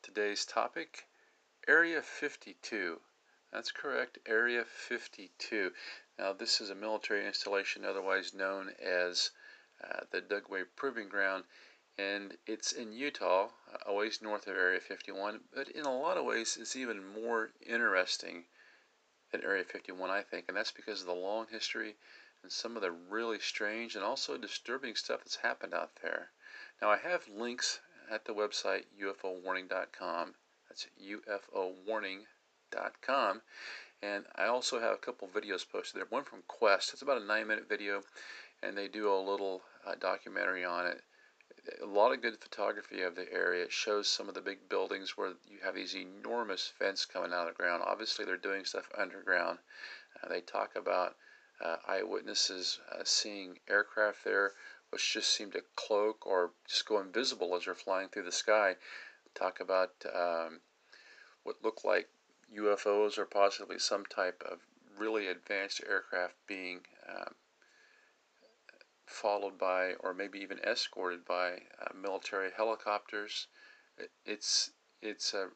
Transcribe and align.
Today's 0.00 0.44
topic 0.44 1.08
Area 1.66 2.00
52. 2.02 3.00
That's 3.52 3.72
correct, 3.72 4.18
Area 4.26 4.64
52. 4.64 5.72
Now, 6.16 6.32
this 6.32 6.60
is 6.60 6.70
a 6.70 6.74
military 6.76 7.26
installation 7.26 7.84
otherwise 7.84 8.32
known 8.32 8.70
as 8.80 9.32
uh, 9.82 10.04
the 10.12 10.22
Dugway 10.22 10.64
Proving 10.76 11.08
Ground, 11.08 11.44
and 11.98 12.38
it's 12.46 12.70
in 12.70 12.92
Utah, 12.92 13.50
a 13.84 13.92
ways 13.92 14.22
north 14.22 14.46
of 14.46 14.56
Area 14.56 14.78
51. 14.78 15.40
But 15.52 15.68
in 15.68 15.84
a 15.84 15.98
lot 15.98 16.16
of 16.16 16.24
ways, 16.24 16.56
it's 16.60 16.76
even 16.76 17.04
more 17.04 17.50
interesting 17.60 18.44
than 19.32 19.42
Area 19.42 19.64
51, 19.64 20.10
I 20.10 20.22
think, 20.22 20.44
and 20.46 20.56
that's 20.56 20.70
because 20.70 21.00
of 21.00 21.08
the 21.08 21.12
long 21.12 21.48
history 21.50 21.96
and 22.44 22.52
some 22.52 22.76
of 22.76 22.82
the 22.82 22.92
really 22.92 23.40
strange 23.40 23.96
and 23.96 24.04
also 24.04 24.38
disturbing 24.38 24.94
stuff 24.94 25.24
that's 25.24 25.36
happened 25.36 25.74
out 25.74 25.90
there. 26.02 26.30
Now, 26.80 26.88
I 26.88 26.98
have 26.98 27.26
links 27.28 27.80
at 28.10 28.24
the 28.24 28.32
website 28.32 28.84
ufowarning.com. 29.00 30.34
That's 30.68 30.86
ufowarning.com. 31.02 33.42
And 34.00 34.24
I 34.36 34.46
also 34.46 34.78
have 34.78 34.94
a 34.94 34.98
couple 34.98 35.26
videos 35.28 35.68
posted 35.68 36.00
there. 36.00 36.06
One 36.08 36.24
from 36.24 36.44
Quest. 36.46 36.92
It's 36.92 37.02
about 37.02 37.20
a 37.20 37.24
nine 37.24 37.48
minute 37.48 37.68
video, 37.68 38.02
and 38.62 38.76
they 38.76 38.88
do 38.88 39.12
a 39.12 39.18
little 39.18 39.62
uh, 39.86 39.96
documentary 39.96 40.64
on 40.64 40.86
it. 40.86 41.02
A 41.82 41.86
lot 41.86 42.12
of 42.12 42.22
good 42.22 42.38
photography 42.38 43.02
of 43.02 43.16
the 43.16 43.30
area. 43.32 43.64
It 43.64 43.72
shows 43.72 44.08
some 44.08 44.28
of 44.28 44.34
the 44.34 44.40
big 44.40 44.68
buildings 44.68 45.16
where 45.16 45.34
you 45.50 45.58
have 45.64 45.74
these 45.74 45.96
enormous 45.96 46.72
vents 46.78 47.04
coming 47.04 47.32
out 47.32 47.48
of 47.48 47.54
the 47.54 47.62
ground. 47.62 47.82
Obviously, 47.84 48.24
they're 48.24 48.36
doing 48.36 48.64
stuff 48.64 48.88
underground. 48.96 49.58
Uh, 50.22 50.28
they 50.28 50.40
talk 50.40 50.76
about 50.76 51.16
uh, 51.60 51.76
eyewitnesses 51.86 52.78
uh, 52.92 53.02
seeing 53.04 53.58
aircraft 53.68 54.24
there 54.24 54.52
which 54.90 55.12
just 55.12 55.34
seem 55.34 55.50
to 55.52 55.62
cloak 55.76 56.26
or 56.26 56.52
just 56.66 56.86
go 56.86 57.00
invisible 57.00 57.54
as 57.54 57.64
they're 57.64 57.74
flying 57.74 58.08
through 58.08 58.24
the 58.24 58.32
sky. 58.32 58.76
Talk 59.34 59.60
about 59.60 59.92
um, 60.14 60.60
what 61.42 61.56
look 61.62 61.84
like 61.84 62.08
UFOs 62.56 63.18
or 63.18 63.26
possibly 63.26 63.78
some 63.78 64.04
type 64.06 64.42
of 64.50 64.58
really 64.98 65.28
advanced 65.28 65.80
aircraft 65.88 66.34
being 66.46 66.80
um, 67.08 67.34
followed 69.06 69.58
by 69.58 69.94
or 70.00 70.12
maybe 70.12 70.38
even 70.38 70.58
escorted 70.60 71.24
by 71.24 71.62
uh, 71.80 71.94
military 72.00 72.50
helicopters. 72.56 73.48
It's 74.24 74.70
it's 75.02 75.34
a, 75.34 75.48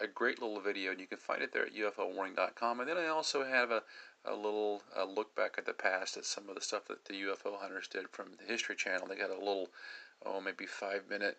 a 0.00 0.06
great 0.06 0.40
little 0.40 0.60
video, 0.60 0.92
and 0.92 1.00
you 1.00 1.06
can 1.06 1.18
find 1.18 1.42
it 1.42 1.52
there 1.52 1.66
at 1.66 1.74
UFOwarning.com. 1.74 2.80
And 2.80 2.88
then 2.88 2.96
I 2.96 3.08
also 3.08 3.44
have 3.44 3.70
a, 3.70 3.82
a 4.24 4.34
little 4.34 4.82
look 5.08 5.34
back 5.34 5.54
at 5.58 5.66
the 5.66 5.72
past 5.72 6.16
at 6.16 6.24
some 6.24 6.48
of 6.48 6.54
the 6.54 6.60
stuff 6.60 6.86
that 6.86 7.04
the 7.06 7.14
UFO 7.22 7.58
hunters 7.58 7.88
did 7.88 8.08
from 8.10 8.32
the 8.38 8.44
History 8.44 8.76
Channel. 8.76 9.06
They 9.06 9.16
got 9.16 9.30
a 9.30 9.38
little, 9.38 9.70
oh, 10.24 10.40
maybe 10.40 10.66
five 10.66 11.08
minute 11.08 11.38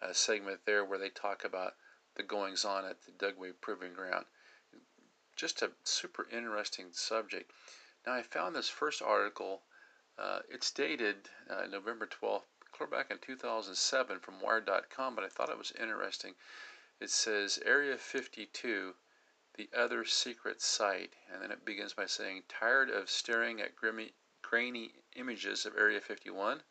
uh, 0.00 0.12
segment 0.12 0.60
there 0.64 0.84
where 0.84 0.98
they 0.98 1.10
talk 1.10 1.44
about 1.44 1.74
the 2.16 2.22
goings 2.22 2.64
on 2.64 2.84
at 2.84 2.96
the 3.02 3.12
Dugway 3.12 3.52
Proving 3.60 3.94
Ground. 3.94 4.26
Just 5.36 5.62
a 5.62 5.70
super 5.84 6.26
interesting 6.30 6.86
subject. 6.92 7.50
Now, 8.06 8.14
I 8.14 8.22
found 8.22 8.54
this 8.54 8.68
first 8.68 9.00
article. 9.00 9.62
Uh, 10.18 10.40
it's 10.50 10.70
dated 10.70 11.28
uh, 11.48 11.66
November 11.70 12.06
12th, 12.06 12.42
clear 12.72 12.88
back 12.88 13.10
in 13.10 13.18
2007 13.18 14.18
from 14.20 14.40
Wired.com, 14.40 15.14
but 15.14 15.24
I 15.24 15.28
thought 15.28 15.48
it 15.48 15.58
was 15.58 15.72
interesting. 15.80 16.34
It 17.00 17.10
says 17.10 17.58
Area 17.64 17.96
52 17.96 18.94
the 19.54 19.68
other 19.76 20.04
secret 20.04 20.62
site. 20.62 21.14
And 21.30 21.42
then 21.42 21.50
it 21.50 21.64
begins 21.64 21.92
by 21.92 22.06
saying, 22.06 22.44
Tired 22.48 22.88
of 22.88 23.10
staring 23.10 23.60
at 23.60 23.76
grimy, 23.76 24.14
grainy 24.40 24.94
images 25.14 25.66
of 25.66 25.76
Area 25.76 26.00
51? 26.00 26.62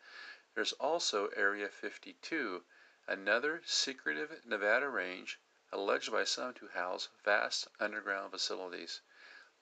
There's 0.56 0.74
also 0.74 1.28
Area 1.30 1.70
52, 1.70 2.64
another 3.08 3.62
secretive 3.66 4.46
Nevada 4.46 4.90
range 4.90 5.40
alleged 5.72 6.12
by 6.12 6.24
some 6.24 6.54
to 6.56 6.68
house 6.68 7.08
vast 7.24 7.68
underground 7.80 8.32
facilities. 8.32 9.02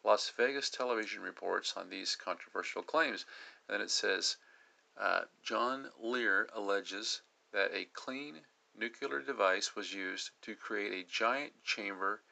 Las 0.03 0.29
Vegas 0.29 0.69
television 0.69 1.21
reports 1.21 1.75
on 1.75 1.89
these 1.89 2.15
controversial 2.15 2.81
claims. 2.81 3.25
And 3.67 3.75
then 3.75 3.81
it 3.81 3.91
says 3.91 4.37
uh, 4.97 5.25
John 5.43 5.91
Lear 5.99 6.49
alleges 6.53 7.21
that 7.51 7.73
a 7.73 7.85
clean 7.85 8.45
nuclear 8.73 9.19
device 9.19 9.75
was 9.75 9.93
used 9.93 10.31
to 10.43 10.55
create 10.55 10.93
a 10.93 11.07
giant 11.09 11.63
chamber 11.63 12.23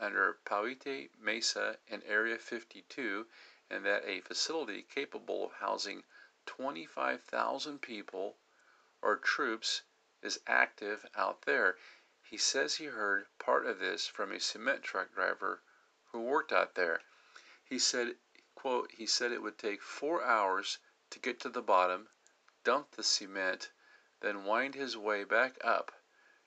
under 0.00 0.40
Paiute 0.44 1.10
Mesa 1.18 1.78
in 1.86 2.02
Area 2.02 2.36
52 2.36 3.28
and 3.70 3.84
that 3.86 4.04
a 4.04 4.20
facility 4.20 4.82
capable 4.82 5.46
of 5.46 5.52
housing 5.52 6.04
25,000 6.46 7.80
people 7.80 8.36
or 9.00 9.16
troops 9.16 9.82
is 10.20 10.40
active 10.46 11.06
out 11.14 11.42
there. 11.42 11.78
He 12.22 12.36
says 12.36 12.74
he 12.74 12.86
heard 12.86 13.26
part 13.38 13.66
of 13.66 13.78
this 13.78 14.06
from 14.06 14.32
a 14.32 14.40
cement 14.40 14.82
truck 14.82 15.14
driver 15.14 15.62
who 16.06 16.20
worked 16.20 16.52
out 16.52 16.74
there. 16.74 17.02
He 17.62 17.78
said, 17.78 18.16
quote, 18.54 18.90
he 18.92 19.06
said 19.06 19.30
it 19.30 19.42
would 19.42 19.58
take 19.58 19.82
four 19.82 20.24
hours 20.24 20.78
to 21.10 21.18
get 21.18 21.38
to 21.40 21.48
the 21.48 21.62
bottom, 21.62 22.08
dump 22.64 22.92
the 22.92 23.04
cement, 23.04 23.70
then 24.20 24.44
wind 24.44 24.74
his 24.74 24.96
way 24.96 25.24
back 25.24 25.56
up. 25.62 25.92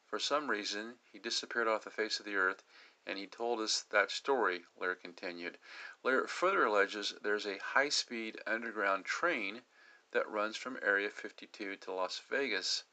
For 0.05 0.19
some 0.19 0.49
reason, 0.49 0.99
he 1.11 1.19
disappeared 1.19 1.67
off 1.67 1.83
the 1.83 1.91
face 1.91 2.19
of 2.19 2.25
the 2.25 2.35
earth, 2.35 2.63
and 3.07 3.17
he 3.17 3.25
told 3.25 3.61
us 3.61 3.83
that 3.83 4.11
story, 4.11 4.65
Lair 4.75 4.93
continued. 4.93 5.57
Lair 6.03 6.27
further 6.27 6.65
alleges 6.65 7.13
there's 7.21 7.47
a 7.47 7.57
high 7.57 7.87
speed 7.87 8.37
underground 8.45 9.05
train 9.05 9.63
that 10.11 10.27
runs 10.27 10.57
from 10.57 10.77
Area 10.81 11.09
52 11.09 11.77
to 11.77 11.91
Las 11.93 12.19
Vegas 12.19 12.83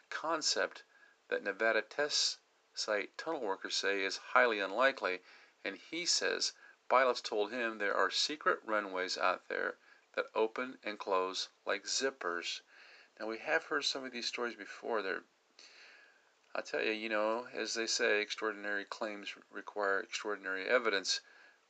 a 0.00 0.06
concept 0.14 0.84
that 1.26 1.42
Nevada 1.42 1.82
test 1.82 2.38
site 2.74 3.18
tunnel 3.18 3.40
workers 3.40 3.74
say 3.74 4.04
is 4.04 4.18
highly 4.18 4.60
unlikely, 4.60 5.20
and 5.64 5.76
he 5.76 6.06
says 6.06 6.52
pilots 6.88 7.20
told 7.20 7.50
him 7.50 7.78
there 7.78 7.96
are 7.96 8.08
secret 8.08 8.60
runways 8.62 9.18
out 9.18 9.48
there 9.48 9.78
that 10.14 10.26
open 10.32 10.78
and 10.84 11.00
close 11.00 11.48
like 11.64 11.82
zippers. 11.82 12.60
Now 13.18 13.26
we 13.26 13.38
have 13.38 13.64
heard 13.64 13.84
some 13.84 14.04
of 14.04 14.12
these 14.12 14.28
stories 14.28 14.54
before. 14.54 15.02
They're 15.02 15.24
I 16.56 16.62
tell 16.62 16.82
you, 16.82 16.92
you 16.92 17.10
know, 17.10 17.46
as 17.54 17.74
they 17.74 17.86
say, 17.86 18.22
extraordinary 18.22 18.86
claims 18.86 19.34
require 19.52 20.00
extraordinary 20.00 20.66
evidence. 20.66 21.20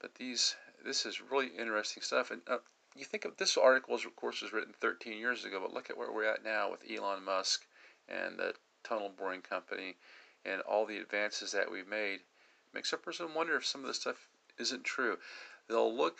But 0.01 0.15
these, 0.15 0.55
this 0.85 1.05
is 1.05 1.21
really 1.21 1.49
interesting 1.49 2.05
stuff. 2.05 2.31
And 2.31 2.43
uh, 2.47 2.59
you 2.95 3.05
think 3.05 3.25
of 3.25 3.37
this 3.37 3.57
article, 3.57 3.97
of 3.97 4.15
course, 4.15 4.43
was 4.43 4.53
written 4.53 4.73
13 4.73 5.19
years 5.19 5.45
ago, 5.45 5.59
but 5.59 5.75
look 5.75 5.91
at 5.91 5.97
where 5.97 6.13
we're 6.13 6.33
at 6.33 6.45
now 6.45 6.71
with 6.71 6.89
Elon 6.89 7.25
Musk 7.25 7.67
and 8.09 8.39
the 8.39 8.55
tunnel 8.85 9.09
boring 9.09 9.43
company 9.43 9.97
and 10.45 10.61
all 10.61 10.87
the 10.87 10.99
advances 10.99 11.51
that 11.51 11.69
we've 11.69 11.89
made, 11.89 12.21
It 12.21 12.75
makes 12.75 12.93
a 12.93 12.97
person 12.97 13.35
wonder 13.35 13.57
if 13.57 13.67
some 13.67 13.81
of 13.81 13.89
this 13.89 14.01
stuff 14.01 14.29
isn't 14.57 14.85
true. 14.85 15.19
They'll 15.67 15.93
look, 15.93 16.19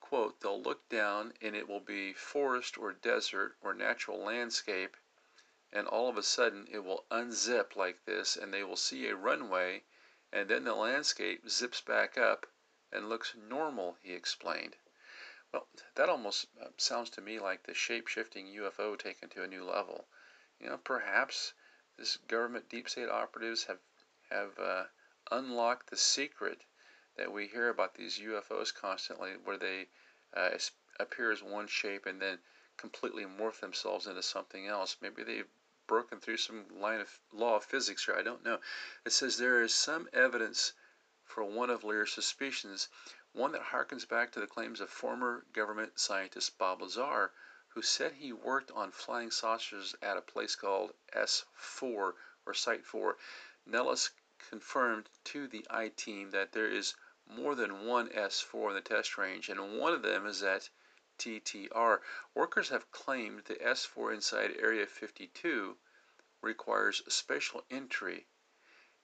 quote, 0.00 0.40
they'll 0.40 0.62
look 0.62 0.88
down 0.88 1.34
and 1.42 1.54
it 1.54 1.68
will 1.68 1.80
be 1.80 2.14
forest 2.14 2.78
or 2.78 2.94
desert 2.94 3.56
or 3.60 3.74
natural 3.74 4.18
landscape, 4.18 4.96
and 5.72 5.86
all 5.86 6.08
of 6.08 6.16
a 6.16 6.22
sudden 6.22 6.66
it 6.70 6.78
will 6.78 7.04
unzip 7.10 7.76
like 7.76 8.04
this 8.04 8.36
and 8.36 8.52
they 8.52 8.64
will 8.64 8.76
see 8.76 9.06
a 9.06 9.14
runway 9.14 9.82
and 10.32 10.48
then 10.48 10.64
the 10.64 10.74
landscape 10.74 11.48
zips 11.48 11.80
back 11.80 12.18
up 12.18 12.46
and 12.92 13.08
looks 13.08 13.34
normal, 13.34 13.98
he 14.02 14.12
explained. 14.12 14.76
Well, 15.52 15.68
that 15.94 16.08
almost 16.08 16.46
uh, 16.60 16.68
sounds 16.76 17.10
to 17.10 17.20
me 17.20 17.38
like 17.38 17.62
the 17.62 17.74
shape 17.74 18.08
shifting 18.08 18.46
UFO 18.48 18.98
taken 18.98 19.28
to 19.30 19.42
a 19.42 19.46
new 19.46 19.64
level. 19.64 20.06
You 20.58 20.68
know, 20.68 20.78
perhaps 20.78 21.54
this 21.96 22.16
government 22.16 22.68
deep 22.68 22.88
state 22.88 23.08
operatives 23.08 23.64
have 23.64 23.78
have 24.30 24.58
uh, 24.58 24.84
unlocked 25.30 25.88
the 25.88 25.96
secret 25.96 26.64
that 27.16 27.32
we 27.32 27.46
hear 27.48 27.68
about 27.68 27.94
these 27.94 28.18
UFOs 28.18 28.74
constantly, 28.74 29.36
where 29.36 29.56
they 29.56 29.88
uh, 30.34 30.58
appear 31.00 31.30
as 31.30 31.42
one 31.42 31.66
shape 31.66 32.04
and 32.04 32.20
then 32.20 32.38
completely 32.76 33.24
morph 33.24 33.60
themselves 33.60 34.06
into 34.06 34.22
something 34.22 34.66
else. 34.66 34.96
Maybe 35.00 35.22
they've 35.22 35.48
broken 35.88 36.20
through 36.20 36.36
some 36.36 36.66
line 36.78 37.00
of 37.00 37.18
law 37.32 37.56
of 37.56 37.64
physics 37.64 38.04
here. 38.04 38.14
I 38.14 38.22
don't 38.22 38.44
know. 38.44 38.60
It 39.04 39.10
says 39.10 39.36
there 39.36 39.62
is 39.62 39.74
some 39.74 40.08
evidence 40.12 40.74
for 41.24 41.42
one 41.42 41.70
of 41.70 41.82
Lear's 41.82 42.12
suspicions, 42.12 42.88
one 43.32 43.52
that 43.52 43.62
harkens 43.62 44.06
back 44.06 44.30
to 44.32 44.40
the 44.40 44.46
claims 44.46 44.80
of 44.80 44.90
former 44.90 45.44
government 45.52 45.98
scientist 45.98 46.56
Bob 46.58 46.82
Lazar, 46.82 47.32
who 47.68 47.82
said 47.82 48.12
he 48.12 48.32
worked 48.32 48.70
on 48.70 48.90
flying 48.90 49.30
saucers 49.30 49.94
at 50.02 50.16
a 50.16 50.22
place 50.22 50.54
called 50.54 50.92
S4 51.16 52.14
or 52.46 52.54
Site 52.54 52.84
4. 52.84 53.16
Nellis 53.66 54.10
confirmed 54.48 55.08
to 55.24 55.48
the 55.48 55.66
I 55.68 55.88
team 55.88 56.30
that 56.30 56.52
there 56.52 56.68
is 56.68 56.94
more 57.26 57.54
than 57.54 57.84
one 57.86 58.08
S4 58.08 58.68
in 58.68 58.74
the 58.74 58.80
test 58.80 59.18
range, 59.18 59.48
and 59.48 59.78
one 59.78 59.92
of 59.92 60.02
them 60.02 60.26
is 60.26 60.42
at 60.42 60.70
TTR. 61.18 62.00
Workers 62.34 62.68
have 62.68 62.90
claimed 62.90 63.44
the 63.44 63.56
S4 63.56 64.14
inside 64.14 64.56
Area 64.58 64.86
52 64.86 65.76
requires 66.40 67.02
special 67.12 67.64
entry. 67.70 68.26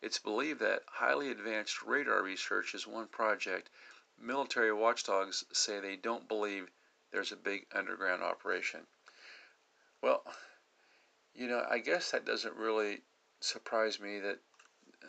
It's 0.01 0.19
believed 0.19 0.61
that 0.61 0.85
highly 0.87 1.31
advanced 1.31 1.83
radar 1.83 2.23
research 2.23 2.75
is 2.75 2.87
one 2.87 3.09
project. 3.09 3.71
Military 4.19 4.73
watchdogs 4.73 5.45
say 5.53 5.81
they 5.81 5.97
don't 5.97 6.29
believe 6.29 6.71
there's 7.11 7.33
a 7.33 7.37
big 7.37 7.67
underground 7.73 8.23
operation. 8.23 8.87
Well, 10.03 10.25
you 11.35 11.49
know, 11.49 11.67
I 11.69 11.79
guess 11.79 12.11
that 12.11 12.25
doesn't 12.25 12.55
really 12.57 13.03
surprise 13.41 13.99
me 13.99 14.21
that 14.21 14.39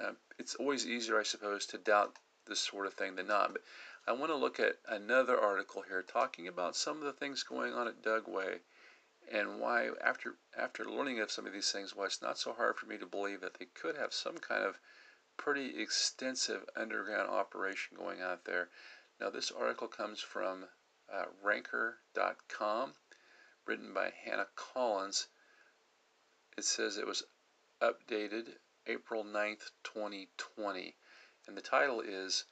uh, 0.02 0.14
it's 0.38 0.56
always 0.56 0.88
easier, 0.88 1.20
I 1.20 1.24
suppose, 1.24 1.66
to 1.68 1.78
doubt 1.78 2.18
this 2.48 2.60
sort 2.60 2.88
of 2.88 2.94
thing 2.94 3.16
than 3.16 3.28
not. 3.28 3.54
But 3.54 3.64
I 4.08 4.12
want 4.12 4.32
to 4.32 4.36
look 4.36 4.60
at 4.60 4.78
another 4.88 5.40
article 5.40 5.82
here 5.82 6.04
talking 6.04 6.48
about 6.48 6.76
some 6.76 6.98
of 6.98 7.04
the 7.04 7.14
things 7.14 7.42
going 7.42 7.74
on 7.74 7.88
at 7.88 8.04
Dugway 8.04 8.60
and 9.32 9.60
why, 9.60 9.90
after 10.00 10.38
after 10.56 10.86
learning 10.86 11.20
of 11.20 11.32
some 11.32 11.48
of 11.48 11.54
these 11.54 11.72
things, 11.72 11.96
why 11.96 12.06
it's 12.06 12.22
not 12.22 12.38
so 12.38 12.54
hard 12.54 12.78
for 12.78 12.86
me 12.86 13.00
to 13.00 13.08
believe 13.08 13.42
that 13.42 13.56
they 13.56 13.66
could 13.66 13.98
have 13.98 14.14
some 14.14 14.38
kind 14.38 14.64
of 14.64 14.80
pretty 15.38 15.82
extensive 15.82 16.70
underground 16.76 17.30
operation 17.30 17.98
going 17.98 18.22
on 18.22 18.38
there. 18.46 18.70
Now, 19.20 19.32
this 19.32 19.50
article 19.50 19.88
comes 19.88 20.22
from 20.22 20.66
uh, 21.12 21.26
Ranker.com, 21.42 22.94
written 23.66 23.92
by 23.92 24.12
Hannah 24.12 24.50
Collins. 24.56 25.30
It 26.58 26.66
says 26.66 26.98
it 26.98 27.08
was 27.08 27.24
updated 27.82 28.58
April 28.86 29.24
9th, 29.24 29.72
2020. 29.84 30.96
And 31.48 31.58
the 31.58 31.62
title 31.62 32.02
is 32.02 32.46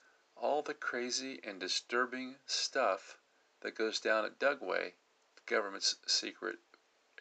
All 0.45 0.61
the 0.61 0.73
Crazy 0.73 1.39
and 1.41 1.57
Disturbing 1.57 2.35
Stuff 2.45 3.17
That 3.61 3.75
Goes 3.75 4.01
Down 4.01 4.25
at 4.25 4.39
Dugway, 4.39 4.91
the 5.37 5.41
government's 5.45 5.95
secret 6.05 6.59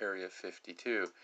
Area 0.01 0.29
52. 0.29 1.15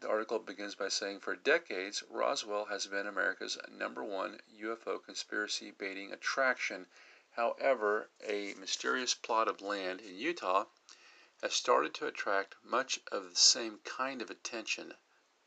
The 0.00 0.08
article 0.10 0.38
begins 0.40 0.74
by 0.74 0.88
saying 0.88 1.20
For 1.20 1.34
decades, 1.36 2.02
Roswell 2.10 2.66
has 2.66 2.86
been 2.86 3.06
America's 3.06 3.56
number 3.70 4.04
one 4.04 4.42
UFO 4.54 5.02
conspiracy 5.02 5.70
baiting 5.70 6.12
attraction. 6.12 6.86
However, 7.30 8.10
a 8.22 8.52
mysterious 8.56 9.14
plot 9.14 9.48
of 9.48 9.62
land 9.62 10.02
in 10.02 10.18
Utah 10.18 10.66
has 11.40 11.54
started 11.54 11.94
to 11.94 12.08
attract 12.08 12.56
much 12.62 13.00
of 13.10 13.30
the 13.30 13.36
same 13.36 13.78
kind 13.84 14.20
of 14.20 14.28
attention. 14.28 14.92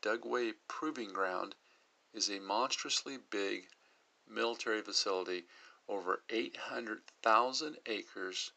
Dugway 0.02 0.54
Proving 0.66 1.12
Ground 1.12 1.54
is 2.12 2.28
a 2.28 2.40
monstrously 2.40 3.18
big 3.18 3.68
military 4.28 4.82
facility, 4.82 5.46
over 5.88 6.22
800,000 6.28 7.78
acres 7.86 8.52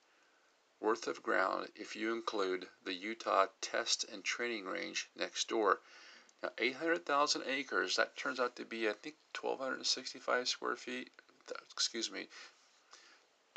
worth 0.79 1.07
of 1.07 1.23
ground 1.23 1.71
if 1.75 1.95
you 1.95 2.13
include 2.13 2.69
the 2.83 2.93
Utah 2.93 3.47
Test 3.61 4.03
and 4.05 4.23
Training 4.23 4.65
Range 4.65 5.09
next 5.15 5.47
door. 5.47 5.81
Now, 6.41 6.51
800,000 6.57 7.43
acres, 7.45 7.95
that 7.95 8.15
turns 8.15 8.39
out 8.39 8.55
to 8.57 8.65
be, 8.65 8.87
I 8.87 8.93
think, 8.93 9.15
1,265 9.39 10.47
square 10.47 10.75
feet. 10.75 11.11
Excuse 11.71 12.11
me, 12.11 12.27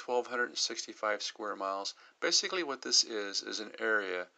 1,265 0.05 1.23
square 1.23 1.57
miles. 1.57 1.95
Basically, 2.21 2.63
what 2.63 2.83
this 2.83 3.05
is, 3.05 3.43
is 3.43 3.61
an 3.61 3.73
area 3.79 4.29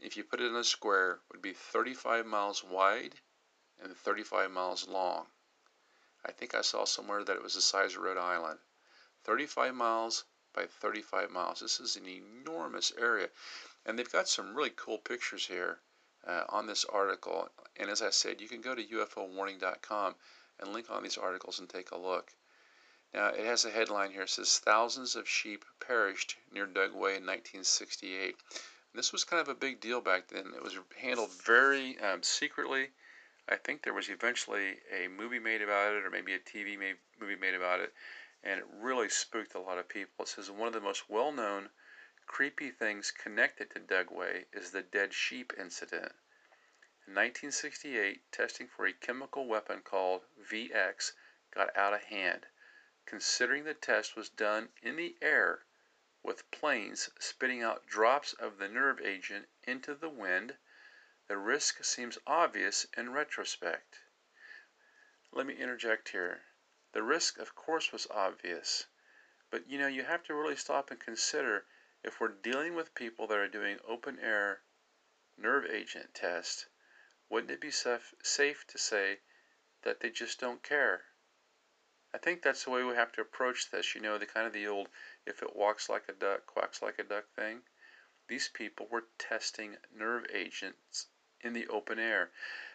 if 0.00 0.16
you 0.16 0.22
put 0.22 0.40
it 0.40 0.46
in 0.46 0.54
a 0.54 0.62
square, 0.62 1.20
would 1.30 1.42
be 1.42 1.52
35 1.52 2.24
miles 2.24 2.62
wide 2.62 3.14
and 3.82 3.96
35 3.96 4.50
miles 4.50 4.86
long. 4.86 5.26
I 6.24 6.32
think 6.32 6.54
I 6.54 6.62
saw 6.62 6.84
somewhere 6.84 7.22
that 7.24 7.36
it 7.36 7.42
was 7.42 7.54
the 7.54 7.60
size 7.60 7.94
of 7.94 8.02
Rhode 8.02 8.18
Island. 8.18 8.58
35 9.24 9.74
miles 9.74 10.24
by 10.52 10.66
35 10.66 11.30
miles. 11.30 11.60
This 11.60 11.80
is 11.80 11.96
an 11.96 12.06
enormous 12.06 12.92
area. 12.98 13.30
And 13.84 13.98
they've 13.98 14.10
got 14.10 14.28
some 14.28 14.54
really 14.54 14.72
cool 14.74 14.98
pictures 14.98 15.46
here 15.46 15.80
uh, 16.26 16.44
on 16.48 16.66
this 16.66 16.84
article. 16.84 17.50
And 17.76 17.90
as 17.90 18.02
I 18.02 18.10
said, 18.10 18.40
you 18.40 18.48
can 18.48 18.60
go 18.60 18.74
to 18.74 18.84
UFOwarning.com 18.84 20.16
and 20.58 20.72
link 20.72 20.90
on 20.90 21.02
these 21.02 21.18
articles 21.18 21.58
and 21.58 21.68
take 21.68 21.90
a 21.90 21.96
look. 21.96 22.32
Now, 23.14 23.28
it 23.28 23.44
has 23.46 23.64
a 23.64 23.70
headline 23.70 24.10
here. 24.10 24.22
It 24.22 24.30
says, 24.30 24.58
Thousands 24.58 25.16
of 25.16 25.28
sheep 25.28 25.64
perished 25.80 26.36
near 26.50 26.66
Dugway 26.66 27.16
in 27.16 27.24
1968. 27.24 28.36
This 28.94 29.12
was 29.12 29.24
kind 29.24 29.40
of 29.40 29.48
a 29.48 29.54
big 29.54 29.80
deal 29.80 30.00
back 30.00 30.28
then. 30.28 30.52
It 30.54 30.62
was 30.62 30.78
handled 30.96 31.32
very 31.32 31.98
um, 32.00 32.22
secretly. 32.22 32.90
I 33.50 33.56
think 33.56 33.82
there 33.82 33.94
was 33.94 34.10
eventually 34.10 34.82
a 34.90 35.08
movie 35.08 35.38
made 35.38 35.62
about 35.62 35.94
it, 35.94 36.04
or 36.04 36.10
maybe 36.10 36.34
a 36.34 36.38
TV 36.38 36.98
movie 37.18 37.34
made 37.34 37.54
about 37.54 37.80
it, 37.80 37.94
and 38.42 38.60
it 38.60 38.66
really 38.70 39.08
spooked 39.08 39.54
a 39.54 39.58
lot 39.58 39.78
of 39.78 39.88
people. 39.88 40.24
It 40.24 40.28
says 40.28 40.50
one 40.50 40.68
of 40.68 40.74
the 40.74 40.82
most 40.82 41.08
well 41.08 41.32
known 41.32 41.70
creepy 42.26 42.70
things 42.70 43.10
connected 43.10 43.70
to 43.70 43.80
Dugway 43.80 44.44
is 44.52 44.70
the 44.70 44.82
dead 44.82 45.14
sheep 45.14 45.54
incident. 45.56 46.12
In 47.06 47.14
1968, 47.14 48.30
testing 48.30 48.68
for 48.68 48.84
a 48.86 48.92
chemical 48.92 49.46
weapon 49.46 49.80
called 49.80 50.26
VX 50.38 51.12
got 51.50 51.74
out 51.74 51.94
of 51.94 52.04
hand. 52.04 52.48
Considering 53.06 53.64
the 53.64 53.72
test 53.72 54.14
was 54.14 54.28
done 54.28 54.68
in 54.82 54.96
the 54.96 55.16
air, 55.22 55.64
with 56.22 56.50
planes 56.50 57.08
spitting 57.18 57.62
out 57.62 57.86
drops 57.86 58.34
of 58.34 58.58
the 58.58 58.68
nerve 58.68 59.00
agent 59.00 59.48
into 59.62 59.94
the 59.94 60.10
wind, 60.10 60.58
the 61.28 61.36
risk 61.36 61.84
seems 61.84 62.16
obvious 62.26 62.86
in 62.96 63.12
retrospect. 63.12 64.00
Let 65.30 65.44
me 65.44 65.54
interject 65.54 66.08
here. 66.08 66.42
The 66.92 67.02
risk, 67.02 67.36
of 67.36 67.54
course, 67.54 67.92
was 67.92 68.06
obvious, 68.10 68.86
but 69.50 69.68
you 69.68 69.78
know, 69.78 69.88
you 69.88 70.04
have 70.04 70.24
to 70.24 70.34
really 70.34 70.56
stop 70.56 70.90
and 70.90 70.98
consider 70.98 71.66
if 72.02 72.18
we're 72.18 72.28
dealing 72.28 72.74
with 72.74 72.94
people 72.94 73.26
that 73.26 73.36
are 73.36 73.46
doing 73.46 73.78
open 73.86 74.18
air 74.20 74.62
nerve 75.36 75.66
agent 75.66 76.14
tests, 76.14 76.66
wouldn't 77.28 77.52
it 77.52 77.60
be 77.60 77.70
safe 77.70 78.66
to 78.66 78.78
say 78.78 79.20
that 79.82 80.00
they 80.00 80.08
just 80.08 80.40
don't 80.40 80.62
care? 80.62 81.04
I 82.14 82.16
think 82.16 82.40
that's 82.40 82.64
the 82.64 82.70
way 82.70 82.82
we 82.82 82.94
have 82.94 83.12
to 83.12 83.20
approach 83.20 83.70
this. 83.70 83.94
You 83.94 84.00
know, 84.00 84.16
the 84.16 84.24
kind 84.24 84.46
of 84.46 84.54
the 84.54 84.66
old 84.66 84.88
if 85.26 85.42
it 85.42 85.54
walks 85.54 85.90
like 85.90 86.08
a 86.08 86.14
duck, 86.14 86.46
quacks 86.46 86.80
like 86.80 86.98
a 86.98 87.04
duck 87.04 87.28
thing. 87.36 87.64
These 88.28 88.48
people 88.48 88.88
were 88.88 89.08
testing 89.18 89.76
nerve 89.92 90.24
agents 90.32 91.08
in 91.40 91.52
the 91.52 91.68
open 91.68 91.98
air. 91.98 92.30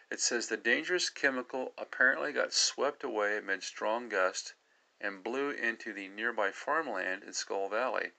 It 0.10 0.20
says 0.20 0.48
the 0.48 0.58
dangerous 0.58 1.10
chemical 1.10 1.74
apparently 1.78 2.32
got 2.32 2.54
swept 2.54 3.04
away 3.04 3.38
amid 3.38 3.64
strong 3.64 4.10
gusts 4.10 4.54
and 5.02 5.24
blew 5.24 5.50
into 5.50 5.92
the 5.92 6.08
nearby 6.08 6.52
farmland 6.52 7.24
in 7.24 7.34
Skull 7.34 7.68
Valley, 7.68 8.14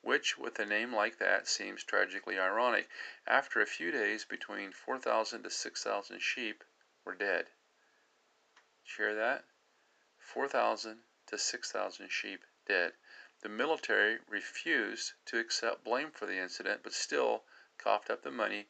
which, 0.00 0.36
with 0.36 0.58
a 0.58 0.66
name 0.66 0.92
like 0.92 1.18
that, 1.18 1.46
seems 1.46 1.84
tragically 1.84 2.38
ironic. 2.38 2.88
After 3.26 3.60
a 3.60 3.66
few 3.66 3.90
days, 3.90 4.24
between 4.24 4.72
4,000 4.72 5.44
to 5.44 5.50
6,000 5.50 6.20
sheep 6.20 6.64
were 7.04 7.14
dead. 7.14 7.46
You 8.84 9.04
hear 9.04 9.14
that? 9.14 9.44
4,000 10.18 11.02
to 11.26 11.38
6,000 11.38 12.08
sheep 12.10 12.44
dead. 12.66 12.94
The 13.42 13.48
military 13.48 14.18
refused 14.26 15.12
to 15.26 15.38
accept 15.38 15.84
blame 15.84 16.10
for 16.10 16.26
the 16.26 16.38
incident, 16.38 16.82
but 16.82 16.92
still 16.92 17.44
coughed 17.78 18.10
up 18.10 18.22
the 18.22 18.30
money 18.30 18.66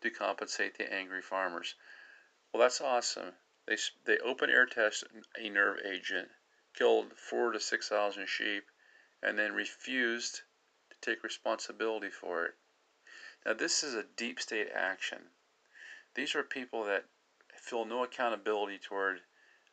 to 0.00 0.10
compensate 0.10 0.76
the 0.76 0.92
angry 0.92 1.22
farmers. 1.22 1.74
Well, 2.52 2.60
that's 2.60 2.80
awesome. 2.80 3.34
They, 3.66 3.76
they 4.04 4.18
open 4.18 4.50
air 4.50 4.66
test 4.66 5.04
a 5.36 5.48
nerve 5.48 5.80
agent, 5.84 6.30
killed 6.74 7.16
four 7.16 7.52
to 7.52 7.60
6,000 7.60 8.26
sheep, 8.26 8.64
and 9.22 9.38
then 9.38 9.52
refused 9.52 10.42
to 10.90 10.96
take 11.00 11.22
responsibility 11.22 12.10
for 12.10 12.46
it. 12.46 12.54
Now, 13.44 13.54
this 13.54 13.82
is 13.82 13.94
a 13.94 14.02
deep 14.02 14.40
state 14.40 14.70
action. 14.72 15.30
These 16.14 16.34
are 16.34 16.42
people 16.42 16.84
that 16.84 17.06
feel 17.54 17.84
no 17.84 18.02
accountability 18.02 18.78
toward 18.78 19.20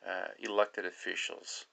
uh, 0.05 0.27
elected 0.39 0.85
officials. 0.85 1.65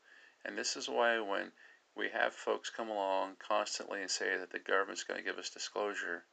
And 0.44 0.56
this 0.56 0.76
is 0.76 0.88
why 0.88 1.20
when 1.20 1.52
we 1.94 2.08
have 2.10 2.34
folks 2.34 2.70
come 2.70 2.88
along 2.88 3.36
constantly 3.36 4.00
and 4.00 4.10
say 4.10 4.36
that 4.36 4.50
the 4.50 4.58
government's 4.58 5.04
going 5.04 5.18
to 5.18 5.24
give 5.24 5.38
us 5.38 5.50
disclosure, 5.50 6.24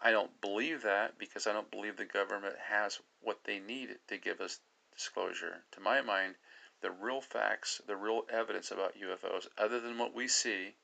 I 0.00 0.12
don't 0.12 0.40
believe 0.40 0.82
that 0.82 1.18
because 1.18 1.48
I 1.48 1.52
don't 1.52 1.72
believe 1.72 1.96
the 1.96 2.04
government 2.04 2.56
has 2.56 3.00
what 3.20 3.42
they 3.42 3.58
need 3.58 3.98
to 4.06 4.16
give 4.16 4.40
us 4.40 4.60
disclosure. 4.94 5.64
To 5.72 5.80
my 5.80 6.00
mind, 6.02 6.36
the 6.80 6.92
real 6.92 7.20
facts, 7.20 7.80
the 7.84 7.96
real 7.96 8.24
evidence 8.30 8.70
about 8.70 8.96
UFOs, 8.96 9.48
other 9.58 9.80
than 9.80 9.98
what 9.98 10.14
we 10.14 10.28
see, 10.28 10.76